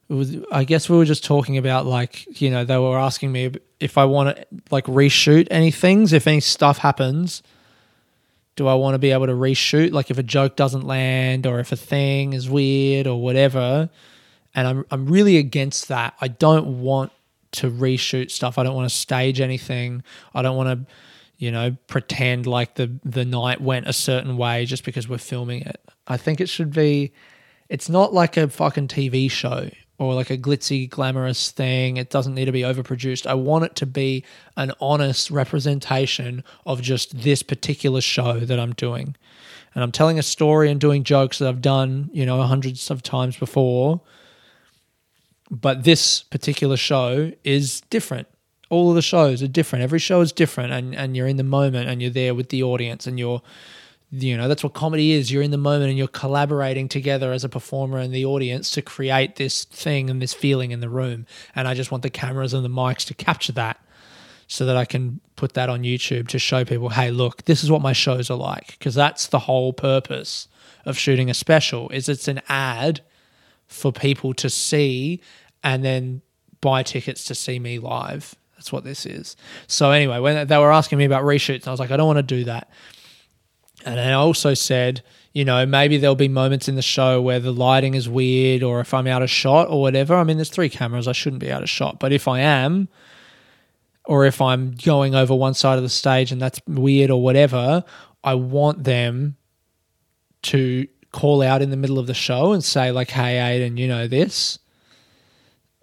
was, 0.09 0.37
I 0.53 0.65
guess 0.65 0.89
we 0.89 0.97
were 0.97 1.05
just 1.05 1.25
talking 1.25 1.57
about 1.57 1.87
like 1.87 2.41
you 2.41 2.51
know 2.51 2.65
they 2.65 2.77
were 2.77 2.99
asking 2.99 3.33
me 3.33 3.53
if 3.81 3.97
I 3.97 4.05
want 4.05 4.37
to 4.37 4.47
like 4.71 4.85
reshoot 4.87 5.49
any 5.51 5.71
things 5.71 6.13
if 6.13 6.27
any 6.27 6.41
stuff 6.41 6.79
happens. 6.79 7.43
Do 8.57 8.69
I 8.69 8.75
want 8.75 8.95
to 8.95 8.99
be 8.99 9.11
able 9.11 9.27
to 9.27 9.33
reshoot 9.33 9.93
like 9.93 10.11
if 10.11 10.19
a 10.19 10.23
joke 10.23 10.57
doesn't 10.57 10.87
land 10.87 11.47
or 11.47 11.59
if 11.59 11.73
a 11.73 11.77
thing 11.77 12.35
is 12.35 12.49
weird 12.49 13.07
or 13.07 13.21
whatever? 13.21 13.89
And 14.55 14.69
I'm 14.69 14.85
I'm 14.91 15.07
really 15.07 15.39
against 15.39 15.89
that. 15.89 16.15
I 16.21 16.29
don't 16.29 16.83
want 16.83 17.13
to 17.53 17.71
reshoot 17.71 18.31
stuff. 18.31 18.59
I 18.59 18.63
don't 18.63 18.75
want 18.75 18.89
to 18.89 18.95
stage 18.95 19.41
anything. 19.41 20.03
I 20.35 20.43
don't 20.43 20.57
want 20.57 20.87
to, 20.87 20.95
you 21.39 21.51
know, 21.51 21.77
pretend 21.87 22.47
like 22.47 22.75
the 22.75 22.93
the 23.05 23.25
night 23.25 23.61
went 23.61 23.89
a 23.89 23.93
certain 23.93 24.37
way 24.37 24.67
just 24.67 24.85
because 24.85 25.09
we're 25.09 25.19
filming 25.19 25.63
it. 25.63 25.81
I 26.07 26.19
think 26.19 26.41
it 26.41 26.49
should 26.49 26.73
be 26.73 27.13
it's 27.69 27.89
not 27.89 28.13
like 28.13 28.37
a 28.37 28.49
fucking 28.49 28.89
TV 28.89 29.31
show 29.31 29.71
or 29.99 30.15
like 30.15 30.31
a 30.31 30.39
glitzy 30.39 30.89
glamorous 30.89 31.51
thing. 31.51 31.97
It 31.97 32.11
doesn't 32.11 32.35
need 32.35 32.47
to 32.47 32.53
be 32.53 32.63
overproduced. 32.63 33.27
I 33.27 33.35
want 33.35 33.65
it 33.65 33.77
to 33.77 33.87
be 33.87 34.25
an 34.57 34.73
honest 34.81 35.31
representation 35.31 36.43
of 36.67 36.83
just 36.83 37.23
this 37.23 37.43
particular 37.43 38.01
show 38.01 38.41
that 38.41 38.59
I'm 38.59 38.73
doing. 38.73 39.17
And 39.75 39.83
I'm 39.83 39.93
telling 39.93 40.19
a 40.19 40.23
story 40.23 40.71
and 40.71 40.81
doing 40.81 41.05
jokes 41.05 41.39
that 41.39 41.49
I've 41.49 41.63
done, 41.63 42.11
you 42.13 42.27
know, 42.27 42.43
hundreds 42.43 42.91
of 42.91 43.03
times 43.03 43.37
before 43.37 44.01
but 45.51 45.85
this 45.85 46.23
particular 46.23 46.77
show 46.77 47.33
is 47.45 47.83
different. 47.83 48.29
All 48.71 48.91
of 48.91 48.97
the 48.97 49.03
shows 49.03 49.43
are 49.43 49.49
different. 49.49 49.83
Every 49.83 49.99
show 49.99 50.21
is 50.21 50.33
different, 50.33 50.73
and 50.73 50.95
and 50.95 51.17
you're 51.17 51.27
in 51.27 51.37
the 51.37 51.45
moment, 51.45 51.89
and 51.89 52.01
you're 52.01 52.11
there 52.11 52.35
with 52.35 52.49
the 52.49 52.63
audience, 52.63 53.07
and 53.07 53.19
you're, 53.19 53.43
you 54.23 54.37
know, 54.37 54.49
that's 54.49 54.63
what 54.63 54.75
comedy 54.75 55.13
is. 55.13 55.33
You're 55.33 55.43
in 55.43 55.51
the 55.51 55.57
moment, 55.57 55.89
and 55.91 55.99
you're 55.99 56.09
collaborating 56.09 56.89
together 56.89 57.33
as 57.33 57.45
a 57.45 57.49
performer 57.49 57.99
and 57.99 58.15
the 58.15 58.25
audience 58.25 58.71
to 58.71 58.83
create 58.83 59.37
this 59.37 59.65
thing 59.65 60.09
and 60.09 60.23
this 60.23 60.33
feeling 60.33 60.71
in 60.71 60.81
the 60.81 60.89
room. 60.89 61.27
And 61.55 61.67
I 61.67 61.75
just 61.75 61.91
want 61.91 62.03
the 62.03 62.11
cameras 62.11 62.55
and 62.55 62.65
the 62.65 62.69
mics 62.69 63.05
to 63.07 63.15
capture 63.15 63.53
that, 63.53 63.81
so 64.47 64.67
that 64.67 64.77
I 64.77 64.85
can 64.85 65.21
put 65.37 65.55
that 65.55 65.69
on 65.69 65.83
YouTube 65.83 66.29
to 66.29 66.39
show 66.39 66.65
people, 66.65 66.91
hey, 66.91 67.11
look, 67.11 67.45
this 67.47 67.65
is 67.65 67.71
what 67.71 67.83
my 67.83 67.93
shows 67.93 68.31
are 68.31 68.37
like, 68.37 68.79
because 68.79 68.95
that's 68.95 69.27
the 69.27 69.39
whole 69.41 69.73
purpose 69.73 70.49
of 70.85 70.99
shooting 70.99 71.31
a 71.31 71.35
special. 71.35 71.89
Is 71.89 72.09
it's 72.09 72.29
an 72.29 72.43
ad 72.49 73.01
for 73.67 73.91
people 73.91 74.35
to 74.35 74.51
see 74.51 75.23
and 75.63 75.83
then 75.83 76.21
buy 76.61 76.83
tickets 76.83 77.25
to 77.25 77.35
see 77.35 77.59
me 77.59 77.79
live. 77.79 78.35
That's 78.57 78.71
what 78.71 78.85
this 78.85 79.07
is. 79.07 79.35
So 79.67 79.91
anyway, 79.91 80.19
when 80.21 80.47
they 80.47 80.59
were 80.59 80.73
asking 80.73 80.99
me 80.99 81.05
about 81.07 81.25
reshoots, 81.25 81.67
I 81.67 81.71
was 81.71 81.81
like, 81.81 81.91
I 81.91 81.97
don't 81.97 82.07
want 82.07 82.19
to 82.19 82.23
do 82.23 82.45
that. 82.45 82.71
And 83.85 84.01
I 84.01 84.13
also 84.13 84.55
said, 84.55 85.03
you 85.33 85.45
know, 85.45 85.67
maybe 85.67 85.97
there'll 85.99 86.15
be 86.15 86.29
moments 86.29 86.69
in 86.69 86.77
the 86.77 86.83
show 86.83 87.21
where 87.21 87.41
the 87.41 87.53
lighting 87.53 87.95
is 87.95 88.09
weird 88.09 88.63
or 88.63 88.81
if 88.81 88.95
I'm 88.95 89.07
out 89.07 89.23
of 89.23 89.31
shot 89.31 89.69
or 89.69 89.81
whatever. 89.81 90.15
I 90.15 90.25
mean, 90.25 90.37
there's 90.37 90.49
three 90.49 90.69
cameras, 90.69 91.09
I 91.09 91.13
shouldn't 91.13 91.41
be 91.41 91.53
out 91.53 91.63
of 91.63 91.69
shot. 91.69 91.99
But 91.99 92.13
if 92.13 92.29
I 92.29 92.41
am, 92.41 92.89
or 94.05 94.27
if 94.27 94.41
I'm 94.41 94.73
going 94.73 95.15
over 95.15 95.35
one 95.35 95.55
side 95.55 95.77
of 95.77 95.83
the 95.83 95.89
stage 95.89 96.31
and 96.31 96.41
that's 96.41 96.61
weird 96.67 97.11
or 97.11 97.23
whatever, 97.23 97.85
I 98.23 98.35
want 98.35 98.85
them 98.85 99.37
to 100.43 100.87
call 101.11 101.43
out 101.43 101.63
in 101.63 101.71
the 101.71 101.77
middle 101.77 101.99
of 101.99 102.07
the 102.07 102.15
show 102.15 102.53
and 102.53 102.63
say, 102.63 102.91
like, 102.91 103.11
hey, 103.11 103.39
Aidan, 103.39 103.77
you 103.77 103.89
know 103.89 104.07
this 104.07 104.59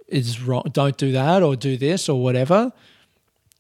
is 0.07 0.41
wrong. 0.41 0.65
Don't 0.71 0.97
do 0.97 1.11
that 1.13 1.41
or 1.41 1.55
do 1.55 1.77
this 1.77 2.09
or 2.09 2.21
whatever. 2.21 2.71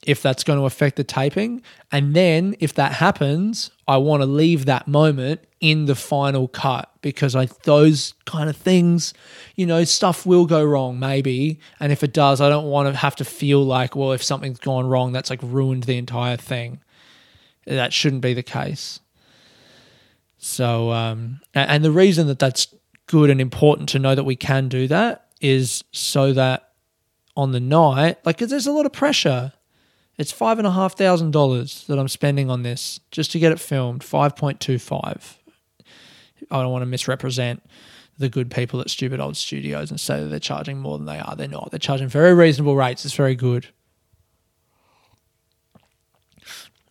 If 0.03 0.21
that's 0.23 0.43
going 0.43 0.57
to 0.57 0.65
affect 0.65 0.95
the 0.95 1.03
taping. 1.03 1.61
And 1.91 2.15
then 2.15 2.55
if 2.59 2.73
that 2.73 2.93
happens, 2.93 3.69
I 3.87 3.97
want 3.97 4.21
to 4.21 4.25
leave 4.25 4.65
that 4.65 4.87
moment 4.87 5.41
in 5.59 5.85
the 5.85 5.93
final 5.93 6.47
cut 6.47 6.91
because 7.01 7.35
I 7.35 7.47
those 7.63 8.15
kind 8.25 8.49
of 8.49 8.57
things, 8.57 9.13
you 9.55 9.67
know, 9.67 9.83
stuff 9.83 10.25
will 10.25 10.47
go 10.47 10.63
wrong 10.63 10.99
maybe. 10.99 11.59
And 11.79 11.91
if 11.91 12.03
it 12.03 12.13
does, 12.13 12.41
I 12.41 12.49
don't 12.49 12.65
want 12.65 12.87
to 12.87 12.97
have 12.97 13.15
to 13.17 13.25
feel 13.25 13.63
like, 13.63 13.95
well, 13.95 14.11
if 14.11 14.23
something's 14.23 14.59
gone 14.59 14.87
wrong, 14.87 15.11
that's 15.11 15.29
like 15.29 15.39
ruined 15.43 15.83
the 15.83 15.97
entire 15.97 16.37
thing. 16.37 16.81
That 17.65 17.93
shouldn't 17.93 18.23
be 18.23 18.33
the 18.33 18.41
case. 18.41 19.01
So, 20.39 20.89
um, 20.91 21.41
and 21.53 21.85
the 21.85 21.91
reason 21.91 22.25
that 22.25 22.39
that's 22.39 22.73
good 23.05 23.29
and 23.29 23.39
important 23.39 23.89
to 23.89 23.99
know 23.99 24.15
that 24.15 24.23
we 24.23 24.35
can 24.35 24.67
do 24.67 24.87
that 24.87 25.27
is 25.39 25.83
so 25.91 26.33
that 26.33 26.71
on 27.37 27.51
the 27.51 27.59
night, 27.59 28.17
like, 28.25 28.37
there's 28.37 28.65
a 28.65 28.71
lot 28.71 28.87
of 28.87 28.91
pressure. 28.91 29.53
It's 30.21 30.31
five 30.31 30.59
and 30.59 30.67
a 30.67 30.71
half 30.71 30.95
thousand 30.95 31.31
dollars 31.31 31.83
that 31.87 31.97
I'm 31.97 32.07
spending 32.07 32.51
on 32.51 32.61
this 32.61 32.99
just 33.09 33.31
to 33.31 33.39
get 33.39 33.51
it 33.51 33.59
filmed. 33.59 34.03
Five 34.03 34.35
point 34.35 34.59
two 34.59 34.77
five. 34.77 35.39
I 36.51 36.61
don't 36.61 36.71
want 36.71 36.83
to 36.83 36.85
misrepresent 36.85 37.63
the 38.19 38.29
good 38.29 38.51
people 38.51 38.79
at 38.81 38.91
Stupid 38.91 39.19
Old 39.19 39.35
Studios 39.35 39.89
and 39.89 39.99
say 39.99 40.21
that 40.21 40.27
they're 40.27 40.39
charging 40.39 40.77
more 40.77 40.99
than 40.99 41.07
they 41.07 41.17
are. 41.17 41.35
They're 41.35 41.47
not. 41.47 41.71
They're 41.71 41.79
charging 41.79 42.07
very 42.07 42.35
reasonable 42.35 42.75
rates. 42.75 43.03
It's 43.03 43.15
very 43.15 43.33
good. 43.33 43.69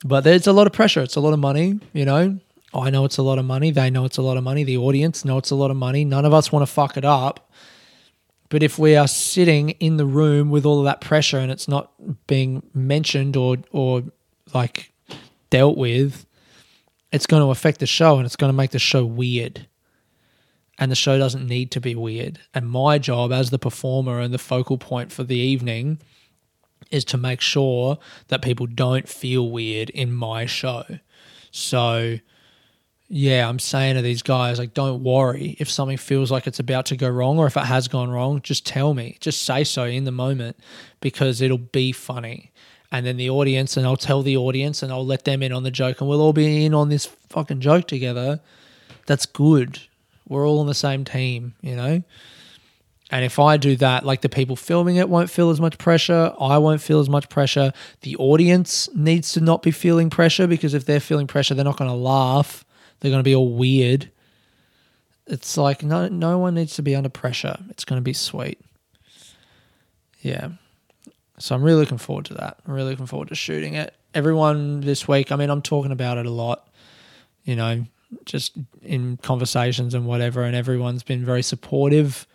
But 0.05 0.25
there's 0.25 0.49
a 0.49 0.53
lot 0.53 0.67
of 0.67 0.73
pressure. 0.73 1.03
It's 1.03 1.15
a 1.15 1.21
lot 1.21 1.33
of 1.33 1.39
money, 1.39 1.79
you 1.93 2.05
know. 2.05 2.41
I 2.75 2.91
know 2.91 3.05
it's 3.05 3.19
a 3.19 3.23
lot 3.23 3.39
of 3.39 3.45
money. 3.45 3.71
They 3.71 3.91
know 3.91 4.07
it's 4.07 4.17
a 4.19 4.23
lot 4.23 4.39
of 4.39 4.43
money. 4.43 4.65
The 4.65 4.79
audience 4.79 5.25
know 5.25 5.39
it's 5.39 5.51
a 5.51 5.55
lot 5.55 5.71
of 5.71 5.77
money. 5.77 6.05
None 6.05 6.25
of 6.25 6.35
us 6.35 6.51
want 6.51 6.67
to 6.67 6.73
fuck 6.73 6.97
it 6.97 7.05
up. 7.05 7.49
But 8.51 8.63
if 8.63 8.79
we 8.79 8.97
are 8.97 9.09
sitting 9.09 9.71
in 9.71 9.97
the 9.97 10.05
room 10.05 10.51
with 10.51 10.67
all 10.67 10.81
of 10.81 10.85
that 10.85 11.01
pressure 11.01 11.39
and 11.39 11.51
it's 11.51 11.69
not 11.69 11.93
being 12.27 12.63
mentioned 12.75 13.37
or 13.37 13.57
or 13.71 14.03
like 14.53 14.93
dealt 15.49 15.79
with, 15.79 16.27
it's 17.13 17.27
going 17.27 17.43
to 17.43 17.51
affect 17.51 17.81
the 17.81 17.87
show 17.87 18.17
and 18.17 18.27
it's 18.27 18.37
going 18.37 18.53
to 18.53 18.57
make 18.57 18.73
the 18.73 18.79
show 18.79 19.05
weird. 19.05 19.67
And 20.79 20.91
the 20.91 20.97
show 20.97 21.19
doesn't 21.19 21.47
need 21.47 21.71
to 21.73 21.81
be 21.81 21.95
weird. 21.95 22.41
And 22.55 22.69
my 22.69 22.99
job 22.99 23.33
as 23.33 23.51
the 23.51 23.59
performer 23.59 24.19
and 24.19 24.33
the 24.33 24.39
focal 24.39 24.79
point 24.79 25.13
for 25.13 25.25
the 25.25 25.37
evening 25.37 26.01
is 26.91 27.05
to 27.07 27.19
make 27.19 27.41
sure 27.41 27.99
that 28.29 28.43
people 28.43 28.67
don't 28.67 29.09
feel 29.09 29.51
weird 29.51 29.91
in 29.91 30.13
my 30.13 30.47
show. 30.47 30.85
So 31.51 32.19
yeah, 33.13 33.49
I'm 33.49 33.59
saying 33.59 33.97
to 33.97 34.03
these 34.03 34.23
guys, 34.23 34.61
like, 34.61 34.73
don't 34.73 35.03
worry 35.03 35.57
if 35.59 35.69
something 35.69 35.97
feels 35.97 36.31
like 36.31 36.47
it's 36.47 36.61
about 36.61 36.87
to 36.87 36.97
go 36.97 37.09
wrong 37.09 37.39
or 37.39 37.49
if 37.49 37.57
it 37.57 37.65
has 37.65 37.89
gone 37.89 38.09
wrong, 38.09 38.41
just 38.41 38.65
tell 38.65 38.95
me. 38.95 39.17
Just 39.19 39.43
say 39.43 39.65
so 39.65 39.85
in 39.85 40.05
the 40.05 40.13
moment 40.13 40.57
because 41.01 41.41
it'll 41.41 41.59
be 41.59 41.91
funny. 41.91 42.53
And 42.93 43.05
then 43.05 43.17
the 43.17 43.29
audience, 43.29 43.77
and 43.77 43.85
I'll 43.85 43.97
tell 43.97 44.23
the 44.23 44.37
audience 44.37 44.85
and 44.85 44.93
I'll 44.93 45.05
let 45.05 45.25
them 45.25 45.43
in 45.43 45.53
on 45.53 45.65
the 45.65 45.73
joke 45.73 46.01
and 46.01 46.09
we'll 46.09 46.21
all 46.21 46.33
be 46.33 46.65
in 46.65 46.73
on 46.73 46.89
this 46.89 47.07
fucking 47.31 47.61
joke 47.61 47.89
together. 47.89 48.39
That's 49.07 49.27
good. 49.27 49.81
We're 50.29 50.47
all 50.47 50.61
on 50.61 50.69
the 50.69 50.75
same 50.75 51.05
team, 51.05 51.55
you 51.63 51.75
know? 51.75 52.05
And 53.11 53.25
if 53.25 53.41
I 53.41 53.57
do 53.57 53.75
that, 53.75 54.07
like 54.07 54.21
the 54.21 54.29
people 54.29 54.55
filming 54.55 54.95
it 54.95 55.09
won't 55.09 55.31
feel 55.31 55.51
as 55.51 55.61
much 55.61 55.79
pressure. 55.79 56.33
I 56.39 56.59
won't 56.59 56.81
feel 56.81 57.01
as 57.01 57.09
much 57.09 57.29
pressure. 57.29 57.73
The 58.03 58.15
audience 58.19 58.89
needs 58.95 59.33
to 59.33 59.41
not 59.41 59.65
be 59.65 59.73
feeling 59.73 60.11
pressure 60.11 60.47
because 60.47 60.75
if 60.75 60.85
they're 60.85 61.01
feeling 61.01 61.27
pressure, 61.27 61.57
they're 61.57 61.65
not 61.65 61.77
going 61.77 61.91
to 61.91 61.97
laugh 61.97 62.65
they're 63.01 63.11
going 63.11 63.21
to 63.21 63.29
be 63.29 63.35
all 63.35 63.53
weird. 63.53 64.11
It's 65.27 65.57
like 65.57 65.83
no 65.83 66.09
no 66.09 66.39
one 66.39 66.55
needs 66.55 66.75
to 66.77 66.83
be 66.83 66.95
under 66.95 67.09
pressure. 67.09 67.59
It's 67.71 67.85
going 67.85 67.99
to 67.99 68.05
be 68.05 68.13
sweet. 68.13 68.61
Yeah. 70.21 70.51
So 71.39 71.55
I'm 71.55 71.63
really 71.63 71.81
looking 71.81 71.99
forward 71.99 72.27
to 72.27 72.35
that. 72.35 72.59
I'm 72.67 72.75
really 72.75 72.91
looking 72.91 73.07
forward 73.07 73.29
to 73.29 73.35
shooting 73.35 73.75
it. 73.75 73.95
Everyone 74.13 74.81
this 74.81 75.09
week, 75.09 75.33
I 75.33 75.37
mean, 75.37 75.49
I'm 75.49 75.63
talking 75.63 75.93
about 75.93 76.19
it 76.19 76.27
a 76.27 76.31
lot, 76.31 76.69
you 77.45 77.57
know, 77.57 77.87
just 78.27 78.59
in 78.83 79.17
conversations 79.19 79.95
and 79.95 80.05
whatever, 80.05 80.43
and 80.43 80.55
everyone's 80.55 81.03
been 81.03 81.25
very 81.25 81.43
supportive. 81.43 82.27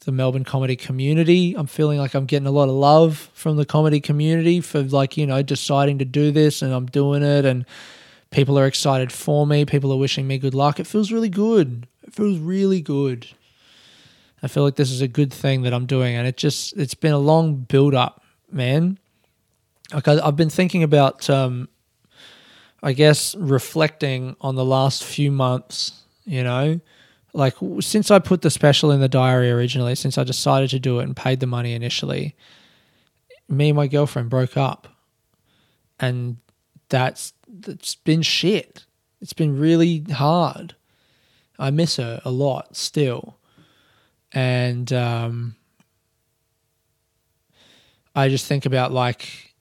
The 0.00 0.12
Melbourne 0.12 0.44
comedy 0.44 0.76
community. 0.76 1.54
I'm 1.56 1.66
feeling 1.66 1.98
like 1.98 2.14
I'm 2.14 2.26
getting 2.26 2.46
a 2.46 2.52
lot 2.52 2.68
of 2.68 2.76
love 2.76 3.28
from 3.34 3.56
the 3.56 3.64
comedy 3.64 3.98
community 3.98 4.60
for 4.60 4.82
like, 4.82 5.16
you 5.16 5.26
know, 5.26 5.42
deciding 5.42 5.98
to 5.98 6.04
do 6.04 6.30
this 6.30 6.62
and 6.62 6.72
I'm 6.72 6.86
doing 6.86 7.24
it 7.24 7.44
and 7.44 7.66
People 8.30 8.58
are 8.58 8.66
excited 8.66 9.12
for 9.12 9.46
me. 9.46 9.64
People 9.64 9.92
are 9.92 9.98
wishing 9.98 10.26
me 10.26 10.38
good 10.38 10.54
luck. 10.54 10.80
It 10.80 10.86
feels 10.86 11.12
really 11.12 11.28
good. 11.28 11.86
It 12.02 12.14
feels 12.14 12.38
really 12.38 12.80
good. 12.80 13.28
I 14.42 14.48
feel 14.48 14.62
like 14.62 14.76
this 14.76 14.90
is 14.90 15.00
a 15.00 15.08
good 15.08 15.32
thing 15.32 15.62
that 15.62 15.72
I'm 15.72 15.86
doing, 15.86 16.14
and 16.14 16.26
it 16.26 16.36
just 16.36 16.76
it's 16.76 16.94
been 16.94 17.12
a 17.12 17.18
long 17.18 17.56
build 17.56 17.94
up, 17.94 18.22
man. 18.50 18.98
Like 19.92 20.08
I, 20.08 20.24
have 20.24 20.36
been 20.36 20.50
thinking 20.50 20.82
about, 20.82 21.30
um, 21.30 21.68
I 22.82 22.92
guess, 22.92 23.34
reflecting 23.36 24.36
on 24.40 24.54
the 24.54 24.64
last 24.64 25.04
few 25.04 25.30
months. 25.30 26.02
You 26.24 26.42
know, 26.42 26.80
like 27.32 27.54
since 27.80 28.10
I 28.10 28.18
put 28.18 28.42
the 28.42 28.50
special 28.50 28.90
in 28.90 29.00
the 29.00 29.08
diary 29.08 29.50
originally, 29.50 29.94
since 29.94 30.18
I 30.18 30.24
decided 30.24 30.70
to 30.70 30.78
do 30.78 30.98
it 31.00 31.04
and 31.04 31.16
paid 31.16 31.40
the 31.40 31.46
money 31.46 31.72
initially, 31.72 32.34
me 33.48 33.70
and 33.70 33.76
my 33.76 33.86
girlfriend 33.86 34.28
broke 34.28 34.56
up, 34.56 34.88
and 35.98 36.36
that's 36.88 37.32
that's 37.48 37.94
been 37.96 38.22
shit. 38.22 38.84
It's 39.20 39.32
been 39.32 39.58
really 39.58 40.00
hard. 40.00 40.74
I 41.58 41.70
miss 41.70 41.96
her 41.96 42.20
a 42.24 42.30
lot 42.30 42.76
still, 42.76 43.38
and 44.32 44.92
um, 44.92 45.56
I 48.14 48.28
just 48.28 48.46
think 48.46 48.66
about 48.66 48.92
like, 48.92 49.54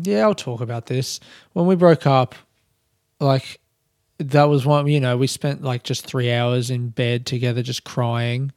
yeah, 0.00 0.22
I'll 0.22 0.34
talk 0.34 0.60
about 0.60 0.86
this. 0.86 1.18
When 1.54 1.66
we 1.66 1.74
broke 1.74 2.06
up, 2.06 2.34
like 3.20 3.60
that 4.18 4.44
was 4.44 4.64
one 4.64 4.86
you 4.86 5.00
know 5.00 5.16
we 5.16 5.26
spent 5.26 5.62
like 5.62 5.82
just 5.82 6.06
three 6.06 6.30
hours 6.30 6.70
in 6.70 6.88
bed 6.90 7.26
together 7.26 7.62
just 7.62 7.82
crying 7.82 8.52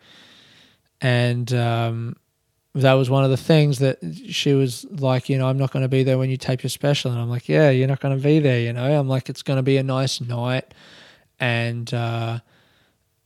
and 1.01 1.53
um, 1.53 2.15
that 2.81 2.93
was 2.93 3.09
one 3.09 3.23
of 3.23 3.29
the 3.29 3.38
things 3.38 3.79
that 3.79 3.97
she 4.29 4.53
was 4.53 4.85
like 4.91 5.29
you 5.29 5.38
know 5.38 5.47
i'm 5.47 5.57
not 5.57 5.71
going 5.71 5.83
to 5.83 5.89
be 5.89 6.03
there 6.03 6.17
when 6.17 6.29
you 6.29 6.38
tape 6.38 6.61
your 6.61 6.69
special. 6.69 7.11
And 7.11 7.19
i'm 7.19 7.29
like 7.29 7.47
yeah 7.47 7.69
you're 7.69 7.88
not 7.88 7.99
going 7.99 8.17
to 8.17 8.23
be 8.23 8.39
there 8.39 8.59
you 8.59 8.73
know? 8.73 8.99
I'm 8.99 9.07
like 9.07 9.29
it's 9.29 9.41
going 9.41 9.57
to 9.57 9.63
be 9.63 9.77
a 9.77 9.83
nice 9.83 10.21
night 10.21 10.73
and 11.39 11.93
uh, 11.93 12.39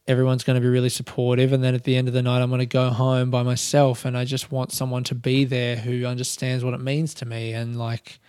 everyone's 0.08 0.44
going 0.44 0.56
to 0.56 0.62
be 0.62 0.68
really 0.68 0.90
supportive 0.90 1.52
and 1.52 1.64
then 1.64 1.76
at 1.76 1.84
the 1.84 1.96
end 1.96 2.08
of 2.08 2.14
the 2.14 2.22
night 2.22 2.42
i'm 2.42 2.50
going 2.50 2.60
to 2.60 2.66
go 2.66 2.90
home 2.90 3.30
by 3.30 3.44
myself 3.44 4.06
and 4.06 4.18
i 4.18 4.24
just 4.24 4.52
want 4.52 4.72
someone 4.72 5.04
to 5.04 5.16
be 5.16 5.46
there 5.46 5.78
who 5.78 6.06
understands 6.06 6.64
what 6.64 6.74
it 6.74 6.82
means 6.82 7.14
to 7.16 7.26
me. 7.26 7.54
And 7.54 7.78
like 7.78 8.20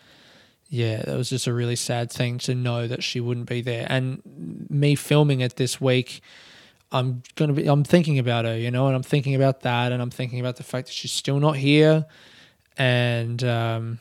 yeah, 0.71 1.03
that 1.03 1.17
was 1.17 1.29
just 1.29 1.49
a 1.49 1.53
really 1.53 1.75
sad 1.75 2.13
thing 2.13 2.39
to 2.39 2.55
know 2.55 2.87
that 2.87 3.03
she 3.03 3.19
wouldn't 3.19 3.49
be 3.49 3.61
there. 3.61 3.87
And 3.91 4.23
me 4.71 4.95
filming 4.95 5.41
it 5.41 5.57
this 5.57 5.81
week, 5.81 6.21
I'm 6.93 7.23
gonna 7.37 7.53
be 7.53 7.67
I'm 7.67 7.85
thinking 7.85 8.19
about 8.19 8.45
her, 8.45 8.57
you 8.57 8.71
know, 8.71 8.87
and 8.87 8.97
I'm 8.97 9.03
thinking 9.03 9.35
about 9.35 9.61
that, 9.61 9.93
and 9.93 10.03
I'm 10.03 10.11
thinking 10.11 10.41
about 10.41 10.57
the 10.57 10.63
fact 10.63 10.89
that 10.89 10.93
she's 10.93 11.13
still 11.13 11.39
not 11.39 11.57
here, 11.57 12.07
and 12.77 13.43
um, 13.45 13.99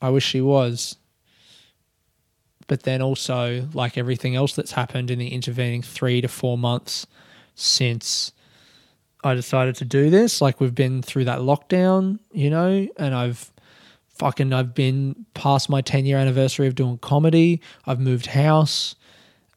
I 0.00 0.10
wish 0.10 0.24
she 0.24 0.40
was. 0.40 0.96
But 2.68 2.84
then 2.84 3.02
also, 3.02 3.68
like 3.74 3.98
everything 3.98 4.34
else 4.34 4.54
that's 4.54 4.72
happened 4.72 5.10
in 5.10 5.18
the 5.18 5.28
intervening 5.28 5.82
three 5.82 6.20
to 6.20 6.28
four 6.28 6.56
months 6.56 7.06
since 7.54 8.32
I 9.24 9.34
decided 9.34 9.76
to 9.76 9.84
do 9.84 10.10
this, 10.10 10.40
like 10.40 10.60
we've 10.60 10.74
been 10.74 11.02
through 11.02 11.26
that 11.26 11.40
lockdown, 11.40 12.18
you 12.32 12.50
know, 12.50 12.88
and 12.96 13.14
I've 13.14 13.52
fucking 14.14 14.52
I've 14.52 14.74
been 14.74 15.26
past 15.34 15.68
my 15.68 15.80
10 15.80 16.06
year 16.06 16.18
anniversary 16.18 16.66
of 16.66 16.74
doing 16.74 16.98
comedy. 16.98 17.60
I've 17.86 18.00
moved 18.00 18.26
house. 18.26 18.94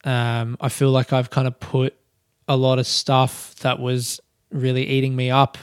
Um, 0.04 0.56
I 0.60 0.68
feel 0.68 0.90
like 0.90 1.12
I've 1.12 1.30
kind 1.30 1.48
of 1.48 1.58
put 1.58 1.96
a 2.48 2.56
lot 2.56 2.78
of 2.78 2.86
stuff 2.86 3.54
that 3.56 3.78
was 3.78 4.20
really 4.50 4.86
eating 4.86 5.16
me 5.16 5.30
up 5.30 5.58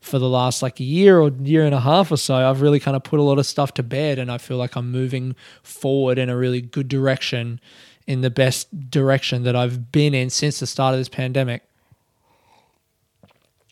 for 0.00 0.18
the 0.18 0.28
last 0.28 0.62
like 0.62 0.78
a 0.78 0.84
year 0.84 1.20
or 1.20 1.30
year 1.42 1.64
and 1.64 1.74
a 1.74 1.80
half 1.80 2.12
or 2.12 2.16
so. 2.16 2.34
I've 2.34 2.62
really 2.62 2.80
kind 2.80 2.96
of 2.96 3.02
put 3.02 3.18
a 3.18 3.22
lot 3.22 3.38
of 3.38 3.46
stuff 3.46 3.74
to 3.74 3.82
bed 3.82 4.18
and 4.18 4.30
I 4.30 4.38
feel 4.38 4.56
like 4.56 4.76
I'm 4.76 4.90
moving 4.90 5.34
forward 5.62 6.18
in 6.18 6.28
a 6.28 6.36
really 6.36 6.60
good 6.60 6.88
direction 6.88 7.60
in 8.06 8.20
the 8.20 8.30
best 8.30 8.88
direction 8.88 9.42
that 9.42 9.56
I've 9.56 9.90
been 9.90 10.14
in 10.14 10.30
since 10.30 10.60
the 10.60 10.66
start 10.66 10.94
of 10.94 11.00
this 11.00 11.08
pandemic. 11.08 11.62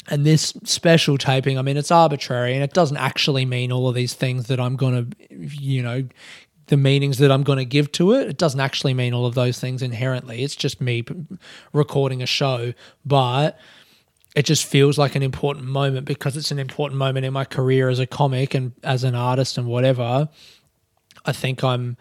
And 0.08 0.26
this 0.26 0.52
special 0.64 1.16
taping, 1.16 1.56
I 1.56 1.62
mean, 1.62 1.78
it's 1.78 1.90
arbitrary 1.90 2.52
and 2.52 2.62
it 2.62 2.74
doesn't 2.74 2.98
actually 2.98 3.46
mean 3.46 3.72
all 3.72 3.88
of 3.88 3.94
these 3.94 4.12
things 4.12 4.48
that 4.48 4.60
I'm 4.60 4.76
going 4.76 5.10
to, 5.10 5.36
you 5.36 5.82
know, 5.82 6.06
the 6.66 6.76
meanings 6.76 7.18
that 7.18 7.30
I'm 7.30 7.42
going 7.42 7.58
to 7.58 7.64
give 7.64 7.92
to 7.92 8.12
it. 8.12 8.28
It 8.28 8.38
doesn't 8.38 8.60
actually 8.60 8.94
mean 8.94 9.12
all 9.12 9.26
of 9.26 9.34
those 9.34 9.58
things 9.58 9.82
inherently. 9.82 10.42
It's 10.42 10.56
just 10.56 10.80
me 10.80 11.04
recording 11.72 12.22
a 12.22 12.26
show, 12.26 12.72
but 13.04 13.58
it 14.34 14.44
just 14.44 14.64
feels 14.64 14.98
like 14.98 15.14
an 15.14 15.22
important 15.22 15.66
moment 15.66 16.06
because 16.06 16.36
it's 16.36 16.50
an 16.50 16.58
important 16.58 16.98
moment 16.98 17.24
in 17.24 17.32
my 17.32 17.44
career 17.44 17.88
as 17.88 17.98
a 17.98 18.06
comic 18.06 18.54
and 18.54 18.72
as 18.82 19.04
an 19.04 19.14
artist 19.14 19.58
and 19.58 19.66
whatever. 19.66 20.28
I 21.24 21.32
think 21.32 21.62
I'm 21.62 21.96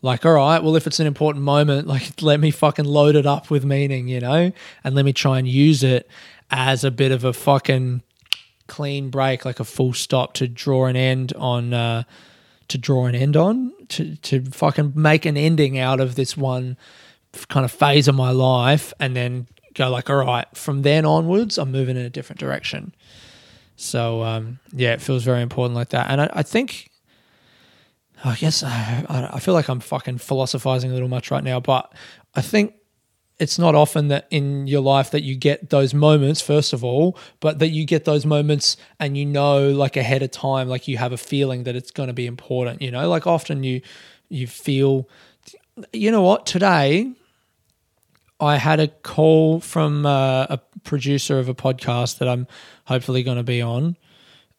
like, 0.00 0.24
all 0.26 0.34
right, 0.34 0.62
well, 0.62 0.76
if 0.76 0.86
it's 0.86 1.00
an 1.00 1.06
important 1.06 1.44
moment, 1.44 1.86
like, 1.86 2.12
let 2.22 2.38
me 2.38 2.50
fucking 2.50 2.84
load 2.84 3.16
it 3.16 3.26
up 3.26 3.50
with 3.50 3.64
meaning, 3.64 4.08
you 4.08 4.20
know, 4.20 4.52
and 4.84 4.94
let 4.94 5.04
me 5.04 5.12
try 5.12 5.38
and 5.38 5.48
use 5.48 5.82
it 5.82 6.08
as 6.50 6.84
a 6.84 6.90
bit 6.90 7.12
of 7.12 7.24
a 7.24 7.32
fucking 7.32 8.02
clean 8.66 9.10
break, 9.10 9.44
like 9.44 9.58
a 9.58 9.64
full 9.64 9.92
stop 9.92 10.34
to 10.34 10.46
draw 10.46 10.86
an 10.86 10.96
end 10.96 11.32
on, 11.34 11.72
uh, 11.72 12.02
to 12.72 12.78
draw 12.78 13.06
an 13.06 13.14
end 13.14 13.36
on, 13.36 13.72
to, 13.88 14.16
to 14.16 14.44
fucking 14.46 14.92
make 14.96 15.24
an 15.26 15.36
ending 15.36 15.78
out 15.78 16.00
of 16.00 16.14
this 16.14 16.36
one 16.36 16.76
kind 17.48 17.64
of 17.64 17.70
phase 17.70 18.08
of 18.08 18.14
my 18.14 18.30
life 18.30 18.92
and 18.98 19.14
then 19.14 19.46
go 19.74 19.88
like, 19.88 20.10
all 20.10 20.16
right, 20.16 20.46
from 20.54 20.82
then 20.82 21.04
onwards, 21.04 21.58
I'm 21.58 21.70
moving 21.70 21.96
in 21.96 22.04
a 22.04 22.10
different 22.10 22.40
direction. 22.40 22.94
So, 23.76 24.22
um, 24.22 24.58
yeah, 24.72 24.92
it 24.92 25.00
feels 25.00 25.22
very 25.22 25.42
important 25.42 25.74
like 25.74 25.90
that. 25.90 26.10
And 26.10 26.20
I, 26.20 26.30
I 26.32 26.42
think, 26.42 26.90
I 28.24 28.36
guess 28.36 28.62
I, 28.62 29.04
I 29.08 29.38
feel 29.40 29.54
like 29.54 29.68
I'm 29.68 29.80
fucking 29.80 30.18
philosophizing 30.18 30.90
a 30.90 30.94
little 30.94 31.08
much 31.08 31.30
right 31.30 31.44
now, 31.44 31.60
but 31.60 31.92
I 32.34 32.40
think 32.40 32.74
it's 33.42 33.58
not 33.58 33.74
often 33.74 34.06
that 34.06 34.28
in 34.30 34.68
your 34.68 34.80
life 34.80 35.10
that 35.10 35.24
you 35.24 35.34
get 35.34 35.70
those 35.70 35.92
moments 35.92 36.40
first 36.40 36.72
of 36.72 36.84
all 36.84 37.18
but 37.40 37.58
that 37.58 37.70
you 37.70 37.84
get 37.84 38.04
those 38.04 38.24
moments 38.24 38.76
and 39.00 39.18
you 39.18 39.26
know 39.26 39.68
like 39.70 39.96
ahead 39.96 40.22
of 40.22 40.30
time 40.30 40.68
like 40.68 40.86
you 40.86 40.96
have 40.96 41.12
a 41.12 41.16
feeling 41.16 41.64
that 41.64 41.74
it's 41.74 41.90
going 41.90 42.06
to 42.06 42.12
be 42.12 42.24
important 42.24 42.80
you 42.80 42.90
know? 42.90 43.08
Like 43.08 43.26
often 43.26 43.64
you 43.64 43.80
you 44.28 44.46
feel 44.46 45.08
you 45.92 46.10
know 46.12 46.22
what? 46.22 46.46
Today 46.46 47.12
i 48.38 48.56
had 48.56 48.78
a 48.80 48.88
call 48.88 49.60
from 49.60 50.06
uh, 50.06 50.46
a 50.48 50.58
producer 50.84 51.38
of 51.38 51.48
a 51.48 51.54
podcast 51.54 52.18
that 52.18 52.28
i'm 52.28 52.46
hopefully 52.86 53.22
going 53.22 53.36
to 53.36 53.42
be 53.42 53.60
on. 53.62 53.96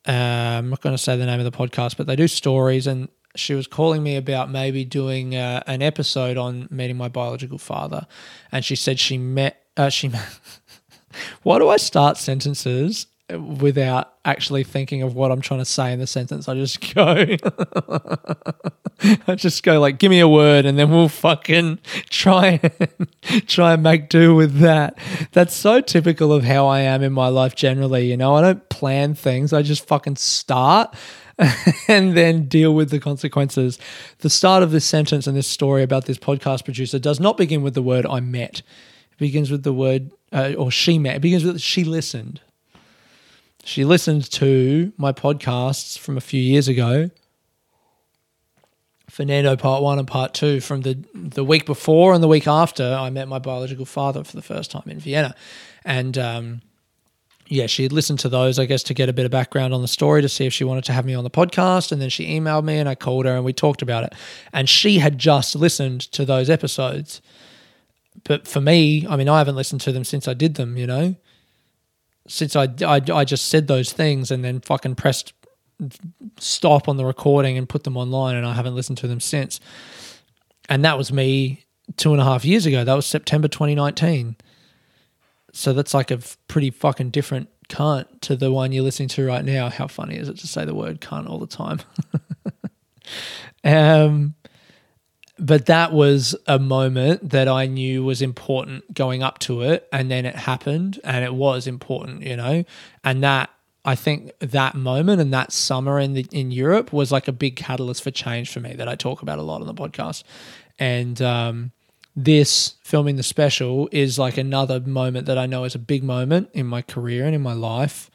Uh, 0.08 0.60
i'm 0.60 0.70
not 0.70 0.82
going 0.82 0.94
to 0.94 1.02
say 1.02 1.16
the 1.16 1.26
name 1.26 1.40
of 1.40 1.46
the 1.50 1.58
podcast 1.58 1.96
but 1.96 2.06
they 2.08 2.16
do 2.16 2.28
stories 2.28 2.86
and 2.88 3.08
she 3.36 3.54
was 3.54 3.68
calling 3.68 4.04
me 4.04 4.16
about 4.16 4.50
maybe 4.50 4.86
doing 4.86 5.36
uh, 5.36 5.64
an 5.68 5.82
episode 5.82 6.38
on 6.38 6.68
meeting 6.70 6.98
my 6.98 7.08
biological 7.08 7.58
father, 7.58 8.08
and 8.52 8.64
she 8.64 8.76
said 8.76 9.00
she 9.00 9.18
met. 9.18 9.64
Uh, 9.76 9.90
she. 9.90 10.12
Why 11.44 11.60
do 11.60 11.70
I 11.70 11.78
start 11.78 12.18
sentences 12.18 13.06
without 13.30 14.14
actually 14.26 14.64
thinking 14.64 15.04
of 15.04 15.16
what 15.16 15.32
I'm 15.32 15.42
trying 15.42 15.60
to 15.60 15.66
say 15.66 15.94
in 15.94 16.00
the 16.00 16.08
sentence? 16.08 16.48
I 16.48 16.56
just 16.56 16.94
go. 16.94 17.26
I 19.28 19.36
just 19.36 19.64
go 19.64 19.80
like, 19.80 20.00
give 20.00 20.10
me 20.10 20.20
a 20.20 20.28
word, 20.28 20.66
and 20.66 20.78
then 20.78 20.90
we'll 20.90 21.10
fucking 21.10 21.80
try 22.10 22.60
and 22.62 23.00
try 23.48 23.74
and 23.74 23.84
make 23.84 24.10
do 24.10 24.36
with 24.36 24.60
that. 24.60 24.98
That's 25.32 25.56
so 25.56 25.82
typical 25.82 26.32
of 26.32 26.44
how 26.44 26.68
I 26.68 26.82
am 26.82 27.02
in 27.04 27.14
my 27.14 27.28
life 27.28 27.56
generally. 27.56 28.10
You 28.10 28.18
know, 28.18 28.36
I 28.36 28.42
don't 28.42 28.70
plan 28.70 29.16
things. 29.16 29.54
I 29.54 29.62
just 29.62 29.86
fucking 29.88 30.18
start 30.18 30.96
and 31.88 32.16
then 32.16 32.48
deal 32.48 32.74
with 32.74 32.90
the 32.90 33.00
consequences. 33.00 33.80
The 34.20 34.30
start 34.30 34.64
of 34.64 34.72
this 34.72 34.86
sentence 34.86 35.28
and 35.28 35.36
this 35.36 35.48
story 35.48 35.84
about 35.84 36.06
this 36.06 36.18
podcast 36.18 36.64
producer 36.64 37.00
does 37.00 37.20
not 37.20 37.38
begin 37.38 37.62
with 37.64 37.74
the 37.74 37.82
word 37.82 38.06
I 38.06 38.20
met. 38.20 38.60
It 39.12 39.18
begins 39.18 39.50
with 39.52 39.64
the 39.64 39.74
word, 39.74 40.12
uh, 40.32 40.54
or 40.58 40.72
she 40.72 41.00
met. 41.00 41.18
It 41.18 41.22
begins 41.22 41.44
with 41.44 41.60
she 41.62 41.84
listened. 41.84 42.42
She 43.64 43.86
listened 43.86 44.30
to 44.32 44.92
my 44.98 45.14
podcasts 45.14 45.98
from 45.98 46.18
a 46.18 46.22
few 46.22 46.42
years 46.42 46.68
ago. 46.68 47.10
Fernando 49.10 49.56
part 49.56 49.84
one 49.84 50.00
and 50.00 50.08
part 50.08 50.34
two 50.34 50.60
from 50.60 50.82
the 50.82 50.98
the 51.14 51.44
week 51.44 51.68
before 51.68 52.16
and 52.16 52.24
the 52.24 52.28
week 52.28 52.48
after 52.48 52.84
I 52.84 53.12
met 53.12 53.28
my 53.28 53.38
biological 53.38 53.86
father 53.86 54.24
for 54.24 54.36
the 54.36 54.42
first 54.42 54.72
time 54.72 54.84
in 54.88 55.00
Vienna, 55.00 55.36
and 55.86 56.18
um, 56.18 56.62
yeah, 57.54 57.68
she 57.68 57.84
had 57.84 57.92
listened 57.92 58.18
to 58.20 58.30
those, 58.30 58.58
I 58.58 58.66
guess, 58.66 58.82
to 58.84 58.96
get 58.96 59.10
a 59.10 59.14
bit 59.14 59.26
of 59.26 59.32
background 59.32 59.76
on 59.76 59.84
the 59.84 59.88
story 59.88 60.24
to 60.24 60.30
see 60.30 60.48
if 60.48 60.54
she 60.54 60.64
wanted 60.64 60.86
to 60.86 60.94
have 60.94 61.06
me 61.06 61.14
on 61.14 61.24
the 61.24 61.30
podcast. 61.30 61.92
And 61.92 62.02
then 62.02 62.10
she 62.10 62.28
emailed 62.28 62.64
me 62.64 62.80
and 62.80 62.90
I 62.90 62.96
called 62.96 63.26
her 63.26 63.36
and 63.36 63.46
we 63.46 63.54
talked 63.54 63.84
about 63.84 64.04
it. 64.04 64.14
And 64.52 64.68
she 64.68 64.98
had 64.98 65.20
just 65.20 65.56
listened 65.56 66.02
to 66.14 66.26
those 66.26 66.50
episodes. 66.50 67.22
But 68.24 68.48
for 68.48 68.60
me, 68.60 69.06
I 69.08 69.16
mean, 69.16 69.30
I 69.30 69.38
haven't 69.38 69.56
listened 69.56 69.82
to 69.82 69.92
them 69.92 70.04
since 70.04 70.28
I 70.28 70.34
did 70.34 70.56
them, 70.56 70.78
you 70.78 70.88
know? 70.88 71.16
Since 72.28 72.56
I, 72.56 72.70
I, 72.82 73.02
I 73.14 73.24
just 73.24 73.46
said 73.46 73.68
those 73.68 73.94
things 73.94 74.32
and 74.32 74.44
then 74.44 74.60
fucking 74.60 74.96
pressed 74.96 75.34
stop 76.40 76.90
on 76.90 76.98
the 76.98 77.06
recording 77.06 77.56
and 77.56 77.70
put 77.70 77.84
them 77.84 77.98
online 77.98 78.36
and 78.36 78.48
I 78.48 78.54
haven't 78.54 78.74
listened 78.74 78.98
to 79.00 79.08
them 79.08 79.20
since. 79.20 79.60
And 80.70 80.84
that 80.84 80.98
was 80.98 81.14
me 81.14 81.66
two 81.98 82.14
and 82.14 82.22
a 82.22 82.26
half 82.26 82.46
years 82.46 82.66
ago. 82.66 82.84
That 82.84 82.96
was 82.96 83.06
September 83.06 83.48
2019. 83.48 84.38
So 85.54 85.72
that's 85.72 85.94
like 85.94 86.12
a 86.12 86.20
pretty 86.48 86.72
fucking 86.72 87.12
different 87.12 87.48
cunt 87.70 88.06
to 88.22 88.36
the 88.36 88.52
one 88.52 88.72
you're 88.72 88.84
listening 88.84 89.08
to 89.10 89.26
right 89.26 89.46
now. 89.46 89.70
How 89.70 89.88
funny 89.88 90.18
is 90.18 90.28
it 90.28 90.38
to 90.40 90.48
say 90.48 90.66
the 90.66 90.76
word 90.76 91.00
cunt 91.00 91.30
all 91.30 91.38
the 91.40 91.48
time? 91.48 91.80
um, 93.64 94.34
but 95.38 95.68
that 95.68 95.94
was 95.94 96.36
a 96.48 96.58
moment 96.58 97.30
that 97.30 97.48
I 97.48 97.68
knew 97.68 98.04
was 98.04 98.22
important 98.22 98.94
going 98.94 99.22
up 99.22 99.40
to 99.40 99.62
it, 99.62 99.88
and 99.92 100.10
then 100.10 100.26
it 100.26 100.36
happened, 100.36 101.00
and 101.04 101.24
it 101.24 101.34
was 101.34 101.68
important, 101.68 102.24
you 102.24 102.36
know, 102.36 102.64
and 103.04 103.24
that 103.24 103.52
I 103.86 103.96
think 103.96 104.32
that 104.40 104.76
moment 104.76 105.22
and 105.22 105.34
that 105.34 105.52
summer 105.52 106.00
in 106.00 106.14
the 106.14 106.26
in 106.32 106.52
Europe 106.52 106.92
was 106.92 107.12
like 107.12 107.28
a 107.28 107.32
big 107.32 107.56
catalyst 107.56 108.04
for 108.04 108.12
change 108.12 108.52
for 108.52 108.60
me 108.60 108.74
that 108.74 108.88
I 108.88 108.96
talk 108.96 109.22
about 109.22 109.38
a 109.38 109.44
lot 109.44 109.62
on 109.62 109.68
the 109.68 109.74
podcast, 109.74 110.24
and 110.80 111.22
um, 111.22 111.72
this 112.16 112.76
filming 112.84 113.16
the 113.16 113.24
special 113.24 113.90
is 113.92 114.20
like 114.20 114.38
another 114.38 114.80
moment 114.80 115.26
that 115.26 115.38
I 115.38 115.46
know 115.46 115.64
is 115.64 115.76
a 115.76 115.80
big 115.80 116.04
moment 116.04 116.50
in 116.54 116.68
my 116.68 116.82
career 116.82 117.26
and 117.26 117.34
in 117.34 117.42
my 117.42 117.54
life. 117.54 118.12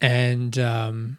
And 0.00 0.58
um, 0.58 1.18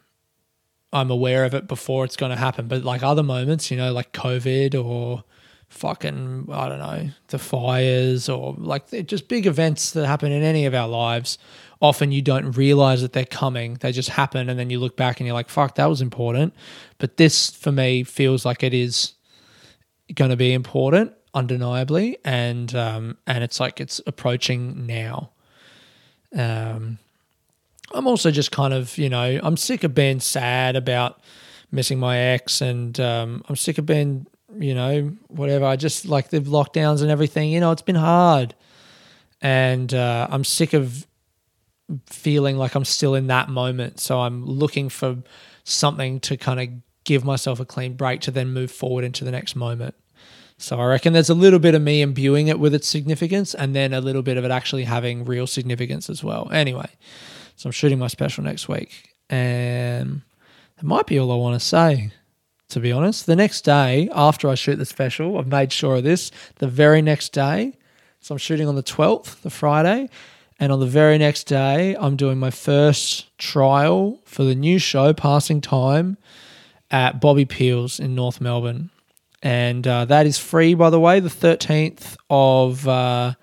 I'm 0.92 1.10
aware 1.10 1.44
of 1.44 1.54
it 1.54 1.66
before 1.66 2.04
it's 2.04 2.16
going 2.16 2.30
to 2.30 2.36
happen. 2.36 2.68
But 2.68 2.84
like 2.84 3.02
other 3.02 3.22
moments, 3.22 3.70
you 3.70 3.76
know, 3.76 3.92
like 3.92 4.12
COVID 4.12 4.84
or 4.84 5.24
fucking, 5.68 6.48
I 6.52 6.68
don't 6.68 6.78
know, 6.78 7.10
the 7.28 7.38
fires 7.38 8.28
or 8.28 8.54
like 8.58 9.06
just 9.06 9.28
big 9.28 9.46
events 9.46 9.92
that 9.92 10.06
happen 10.06 10.30
in 10.32 10.42
any 10.42 10.66
of 10.66 10.74
our 10.74 10.88
lives, 10.88 11.38
often 11.80 12.12
you 12.12 12.20
don't 12.20 12.52
realize 12.52 13.00
that 13.00 13.14
they're 13.14 13.24
coming. 13.24 13.74
They 13.80 13.92
just 13.92 14.10
happen. 14.10 14.50
And 14.50 14.58
then 14.58 14.68
you 14.68 14.80
look 14.80 14.96
back 14.98 15.18
and 15.18 15.26
you're 15.26 15.34
like, 15.34 15.48
fuck, 15.48 15.76
that 15.76 15.86
was 15.86 16.02
important. 16.02 16.54
But 16.98 17.16
this 17.16 17.50
for 17.50 17.72
me 17.72 18.04
feels 18.04 18.44
like 18.44 18.62
it 18.62 18.74
is 18.74 19.14
going 20.14 20.30
to 20.30 20.36
be 20.36 20.52
important 20.52 21.14
undeniably 21.34 22.18
and 22.24 22.74
um 22.74 23.16
and 23.26 23.44
it's 23.44 23.60
like 23.60 23.80
it's 23.80 24.00
approaching 24.06 24.86
now. 24.86 25.30
Um 26.36 26.98
i'm 27.94 28.06
also 28.06 28.30
just 28.30 28.52
kind 28.52 28.74
of 28.74 28.98
you 28.98 29.08
know 29.08 29.40
i'm 29.42 29.56
sick 29.56 29.82
of 29.82 29.94
being 29.94 30.20
sad 30.20 30.76
about 30.76 31.22
missing 31.72 31.98
my 31.98 32.18
ex 32.18 32.60
and 32.60 33.00
um 33.00 33.42
i'm 33.48 33.56
sick 33.56 33.78
of 33.78 33.86
being 33.86 34.26
you 34.58 34.74
know 34.74 35.12
whatever. 35.28 35.64
I 35.66 35.76
just 35.76 36.06
like 36.06 36.28
the 36.28 36.40
lockdowns 36.40 37.02
and 37.02 37.10
everything 37.10 37.50
you 37.50 37.60
know 37.60 37.70
it's 37.72 37.82
been 37.82 37.94
hard. 37.94 38.54
And 39.40 39.92
uh 39.94 40.26
i'm 40.30 40.44
sick 40.44 40.72
of 40.72 41.06
feeling 42.06 42.56
like 42.58 42.74
i'm 42.74 42.84
still 42.84 43.14
in 43.14 43.28
that 43.28 43.48
moment. 43.48 44.00
So 44.00 44.20
i'm 44.20 44.44
looking 44.44 44.88
for 44.88 45.18
something 45.64 46.20
to 46.20 46.36
kind 46.36 46.60
of 46.60 46.68
give 47.04 47.24
myself 47.24 47.58
a 47.60 47.64
clean 47.64 47.94
break 47.94 48.20
to 48.22 48.30
then 48.30 48.48
move 48.48 48.70
forward 48.70 49.04
into 49.04 49.24
the 49.24 49.30
next 49.30 49.56
moment 49.56 49.94
so 50.60 50.78
I 50.80 50.86
reckon 50.86 51.12
there's 51.12 51.30
a 51.30 51.34
little 51.34 51.60
bit 51.60 51.76
of 51.76 51.82
me 51.82 52.02
imbuing 52.02 52.48
it 52.48 52.58
with 52.58 52.74
its 52.74 52.88
significance 52.88 53.54
and 53.54 53.76
then 53.76 53.94
a 53.94 54.00
little 54.00 54.22
bit 54.22 54.36
of 54.36 54.44
it 54.44 54.50
actually 54.50 54.84
having 54.84 55.24
real 55.24 55.46
significance 55.46 56.10
as 56.10 56.24
well. 56.24 56.50
Anyway, 56.50 56.88
so 57.54 57.68
I'm 57.68 57.72
shooting 57.72 58.00
my 58.00 58.08
special 58.08 58.42
next 58.42 58.68
week. 58.68 59.14
And 59.30 60.22
that 60.76 60.84
might 60.84 61.06
be 61.06 61.16
all 61.16 61.30
I 61.30 61.36
want 61.36 61.60
to 61.60 61.64
say, 61.64 62.10
to 62.70 62.80
be 62.80 62.90
honest. 62.90 63.26
The 63.26 63.36
next 63.36 63.62
day, 63.62 64.08
after 64.12 64.48
I 64.48 64.56
shoot 64.56 64.76
the 64.76 64.84
special, 64.84 65.38
I've 65.38 65.46
made 65.46 65.72
sure 65.72 65.96
of 65.96 66.04
this. 66.04 66.32
The 66.56 66.66
very 66.66 67.02
next 67.02 67.32
day, 67.32 67.78
so 68.18 68.34
I'm 68.34 68.38
shooting 68.38 68.66
on 68.66 68.74
the 68.74 68.82
12th, 68.82 69.42
the 69.42 69.50
Friday. 69.50 70.08
And 70.58 70.72
on 70.72 70.80
the 70.80 70.86
very 70.86 71.18
next 71.18 71.44
day, 71.44 71.94
I'm 72.00 72.16
doing 72.16 72.36
my 72.36 72.50
first 72.50 73.38
trial 73.38 74.18
for 74.24 74.42
the 74.42 74.56
new 74.56 74.80
show, 74.80 75.12
Passing 75.12 75.60
Time, 75.60 76.18
at 76.90 77.20
Bobby 77.20 77.44
Peel's 77.44 78.00
in 78.00 78.16
North 78.16 78.40
Melbourne 78.40 78.90
and 79.42 79.86
uh, 79.86 80.04
that 80.06 80.26
is 80.26 80.38
free 80.38 80.74
by 80.74 80.90
the 80.90 81.00
way 81.00 81.20
the 81.20 81.28
13th 81.28 82.16
of 82.28 82.86
uh, 82.88 83.34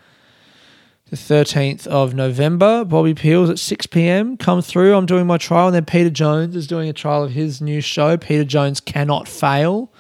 the 1.10 1.16
13th 1.16 1.88
of 1.88 2.14
November. 2.14 2.84
Bobby 2.84 3.14
Peels 3.14 3.50
at 3.50 3.60
6 3.60 3.86
p.m. 3.88 4.38
come 4.38 4.62
through. 4.62 4.96
I'm 4.96 5.06
doing 5.06 5.28
my 5.28 5.38
trial. 5.38 5.68
And 5.68 5.76
then 5.76 5.86
Peter 5.86 6.10
Jones 6.10 6.56
is 6.56 6.68
doing 6.68 6.90
a 6.90 6.94
trial 6.94 7.24
of 7.24 7.32
his 7.32 7.62
new 7.62 7.80
show 7.82 8.18
Peter 8.18 8.44
Jones 8.44 8.80
cannot 8.80 9.28
fail. 9.28 9.92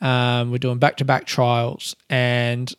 Um, 0.00 0.50
we're 0.50 0.58
doing 0.58 0.78
back-to-back 0.78 1.26
trials. 1.26 1.96
And 2.08 2.72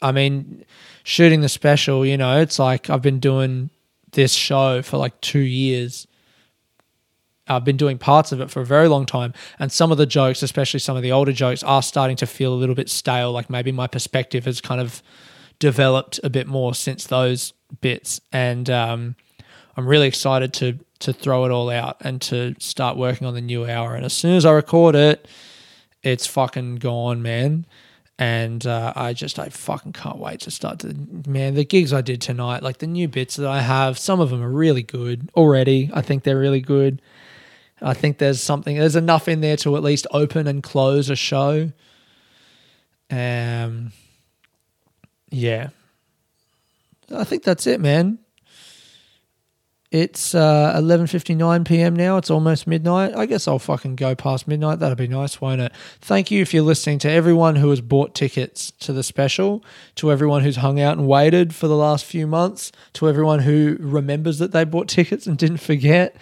I 0.00 0.12
mean 0.12 0.64
shooting 1.04 1.40
the 1.40 1.48
special 1.48 2.04
you 2.04 2.16
know 2.16 2.40
it's 2.40 2.58
like 2.58 2.90
I've 2.90 3.00
been 3.00 3.20
doing 3.20 3.70
this 4.12 4.32
show 4.32 4.82
for 4.82 4.98
like 4.98 5.20
2 5.20 5.38
years 5.38 6.06
I've 7.48 7.64
been 7.64 7.76
doing 7.76 7.98
parts 7.98 8.32
of 8.32 8.40
it 8.40 8.50
for 8.50 8.60
a 8.60 8.66
very 8.66 8.88
long 8.88 9.06
time, 9.06 9.32
and 9.58 9.70
some 9.70 9.92
of 9.92 9.98
the 9.98 10.06
jokes, 10.06 10.42
especially 10.42 10.80
some 10.80 10.96
of 10.96 11.02
the 11.02 11.12
older 11.12 11.32
jokes, 11.32 11.62
are 11.62 11.82
starting 11.82 12.16
to 12.16 12.26
feel 12.26 12.52
a 12.52 12.56
little 12.56 12.74
bit 12.74 12.88
stale. 12.88 13.32
Like 13.32 13.50
maybe 13.50 13.72
my 13.72 13.86
perspective 13.86 14.44
has 14.46 14.60
kind 14.60 14.80
of 14.80 15.02
developed 15.58 16.20
a 16.22 16.30
bit 16.30 16.46
more 16.46 16.74
since 16.74 17.06
those 17.06 17.52
bits, 17.80 18.20
and 18.32 18.68
um, 18.70 19.16
I'm 19.76 19.86
really 19.86 20.08
excited 20.08 20.52
to 20.54 20.78
to 20.98 21.12
throw 21.12 21.44
it 21.44 21.50
all 21.50 21.68
out 21.68 21.98
and 22.00 22.20
to 22.22 22.54
start 22.58 22.96
working 22.96 23.26
on 23.26 23.34
the 23.34 23.40
new 23.40 23.66
hour. 23.66 23.94
And 23.94 24.04
as 24.04 24.14
soon 24.14 24.34
as 24.34 24.46
I 24.46 24.52
record 24.52 24.94
it, 24.94 25.28
it's 26.02 26.26
fucking 26.26 26.76
gone, 26.76 27.20
man. 27.20 27.66
And 28.18 28.66
uh, 28.66 28.94
I 28.96 29.12
just 29.12 29.38
I 29.38 29.50
fucking 29.50 29.92
can't 29.92 30.16
wait 30.16 30.40
to 30.40 30.50
start 30.50 30.78
to 30.80 30.96
man 31.28 31.54
the 31.54 31.66
gigs 31.66 31.92
I 31.92 32.00
did 32.00 32.22
tonight, 32.22 32.62
like 32.62 32.78
the 32.78 32.86
new 32.86 33.08
bits 33.08 33.36
that 33.36 33.46
I 33.46 33.60
have. 33.60 33.98
Some 33.98 34.20
of 34.20 34.30
them 34.30 34.42
are 34.42 34.50
really 34.50 34.82
good 34.82 35.28
already. 35.36 35.90
I 35.92 36.00
think 36.00 36.22
they're 36.22 36.38
really 36.38 36.62
good 36.62 37.02
I 37.80 37.94
think 37.94 38.18
there's 38.18 38.42
something 38.42 38.76
there's 38.76 38.96
enough 38.96 39.28
in 39.28 39.40
there 39.40 39.56
to 39.58 39.76
at 39.76 39.82
least 39.82 40.06
open 40.10 40.46
and 40.46 40.62
close 40.62 41.10
a 41.10 41.16
show. 41.16 41.72
Um 43.10 43.92
yeah. 45.30 45.68
I 47.14 47.24
think 47.24 47.42
that's 47.42 47.66
it, 47.66 47.80
man. 47.80 48.18
It's 49.92 50.34
uh 50.34 50.74
11:59 50.76 51.64
p.m. 51.64 51.94
now. 51.94 52.16
It's 52.16 52.30
almost 52.30 52.66
midnight. 52.66 53.14
I 53.14 53.24
guess 53.26 53.46
I'll 53.46 53.60
fucking 53.60 53.96
go 53.96 54.14
past 54.16 54.48
midnight. 54.48 54.80
That'd 54.80 54.98
be 54.98 55.06
nice, 55.06 55.40
won't 55.40 55.60
it? 55.60 55.72
Thank 56.00 56.30
you 56.30 56.42
if 56.42 56.52
you're 56.52 56.64
listening 56.64 56.98
to 57.00 57.10
everyone 57.10 57.56
who 57.56 57.70
has 57.70 57.80
bought 57.80 58.14
tickets 58.14 58.72
to 58.80 58.92
the 58.92 59.04
special, 59.04 59.64
to 59.94 60.10
everyone 60.10 60.42
who's 60.42 60.56
hung 60.56 60.80
out 60.80 60.98
and 60.98 61.06
waited 61.06 61.54
for 61.54 61.68
the 61.68 61.76
last 61.76 62.04
few 62.04 62.26
months, 62.26 62.72
to 62.94 63.08
everyone 63.08 63.40
who 63.40 63.76
remembers 63.78 64.38
that 64.38 64.50
they 64.50 64.64
bought 64.64 64.88
tickets 64.88 65.26
and 65.26 65.38
didn't 65.38 65.58
forget 65.58 66.16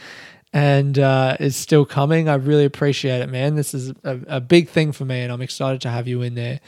and 0.54 1.00
uh, 1.00 1.36
is 1.40 1.56
still 1.56 1.84
coming. 1.84 2.28
I 2.28 2.34
really 2.34 2.64
appreciate 2.64 3.20
it, 3.20 3.28
man. 3.28 3.56
This 3.56 3.74
is 3.74 3.90
a, 4.04 4.20
a, 4.28 4.40
big 4.40 4.68
thing 4.68 4.92
for 4.92 5.04
me, 5.04 5.20
and 5.20 5.32
I'm 5.32 5.42
excited 5.42 5.80
to 5.80 5.90
have 5.90 6.06
you 6.06 6.22
in 6.22 6.36
there. 6.36 6.60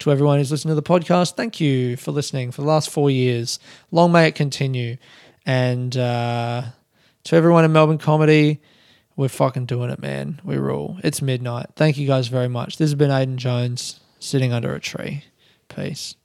To 0.00 0.10
everyone 0.10 0.38
who's 0.38 0.50
listening 0.50 0.72
to 0.72 0.80
the 0.80 0.82
podcast, 0.82 1.34
thank 1.36 1.60
you 1.60 1.96
for 1.96 2.10
listening 2.10 2.50
for 2.50 2.62
the 2.62 2.66
last 2.66 2.90
four 2.90 3.10
years. 3.10 3.60
Long 3.92 4.10
may 4.10 4.26
it 4.26 4.34
continue. 4.34 4.96
And 5.46 5.96
uh, 5.96 6.62
to 7.24 7.36
everyone 7.36 7.64
in 7.64 7.72
Melbourne 7.72 7.98
Comedy, 7.98 8.60
we're 9.14 9.28
fucking 9.28 9.66
doing 9.66 9.90
it, 9.90 10.00
man. 10.00 10.40
We 10.42 10.56
rule. 10.56 10.98
It's 11.04 11.22
midnight. 11.22 11.66
Thank 11.76 11.98
you 11.98 12.06
guys 12.06 12.28
very 12.28 12.48
much. 12.48 12.78
This 12.78 12.90
has 12.90 12.96
been 12.96 13.10
Aidan 13.10 13.36
Jones 13.36 14.00
sitting 14.18 14.52
under 14.52 14.74
a 14.74 14.80
tree. 14.80 15.22
Peace. 15.68 16.16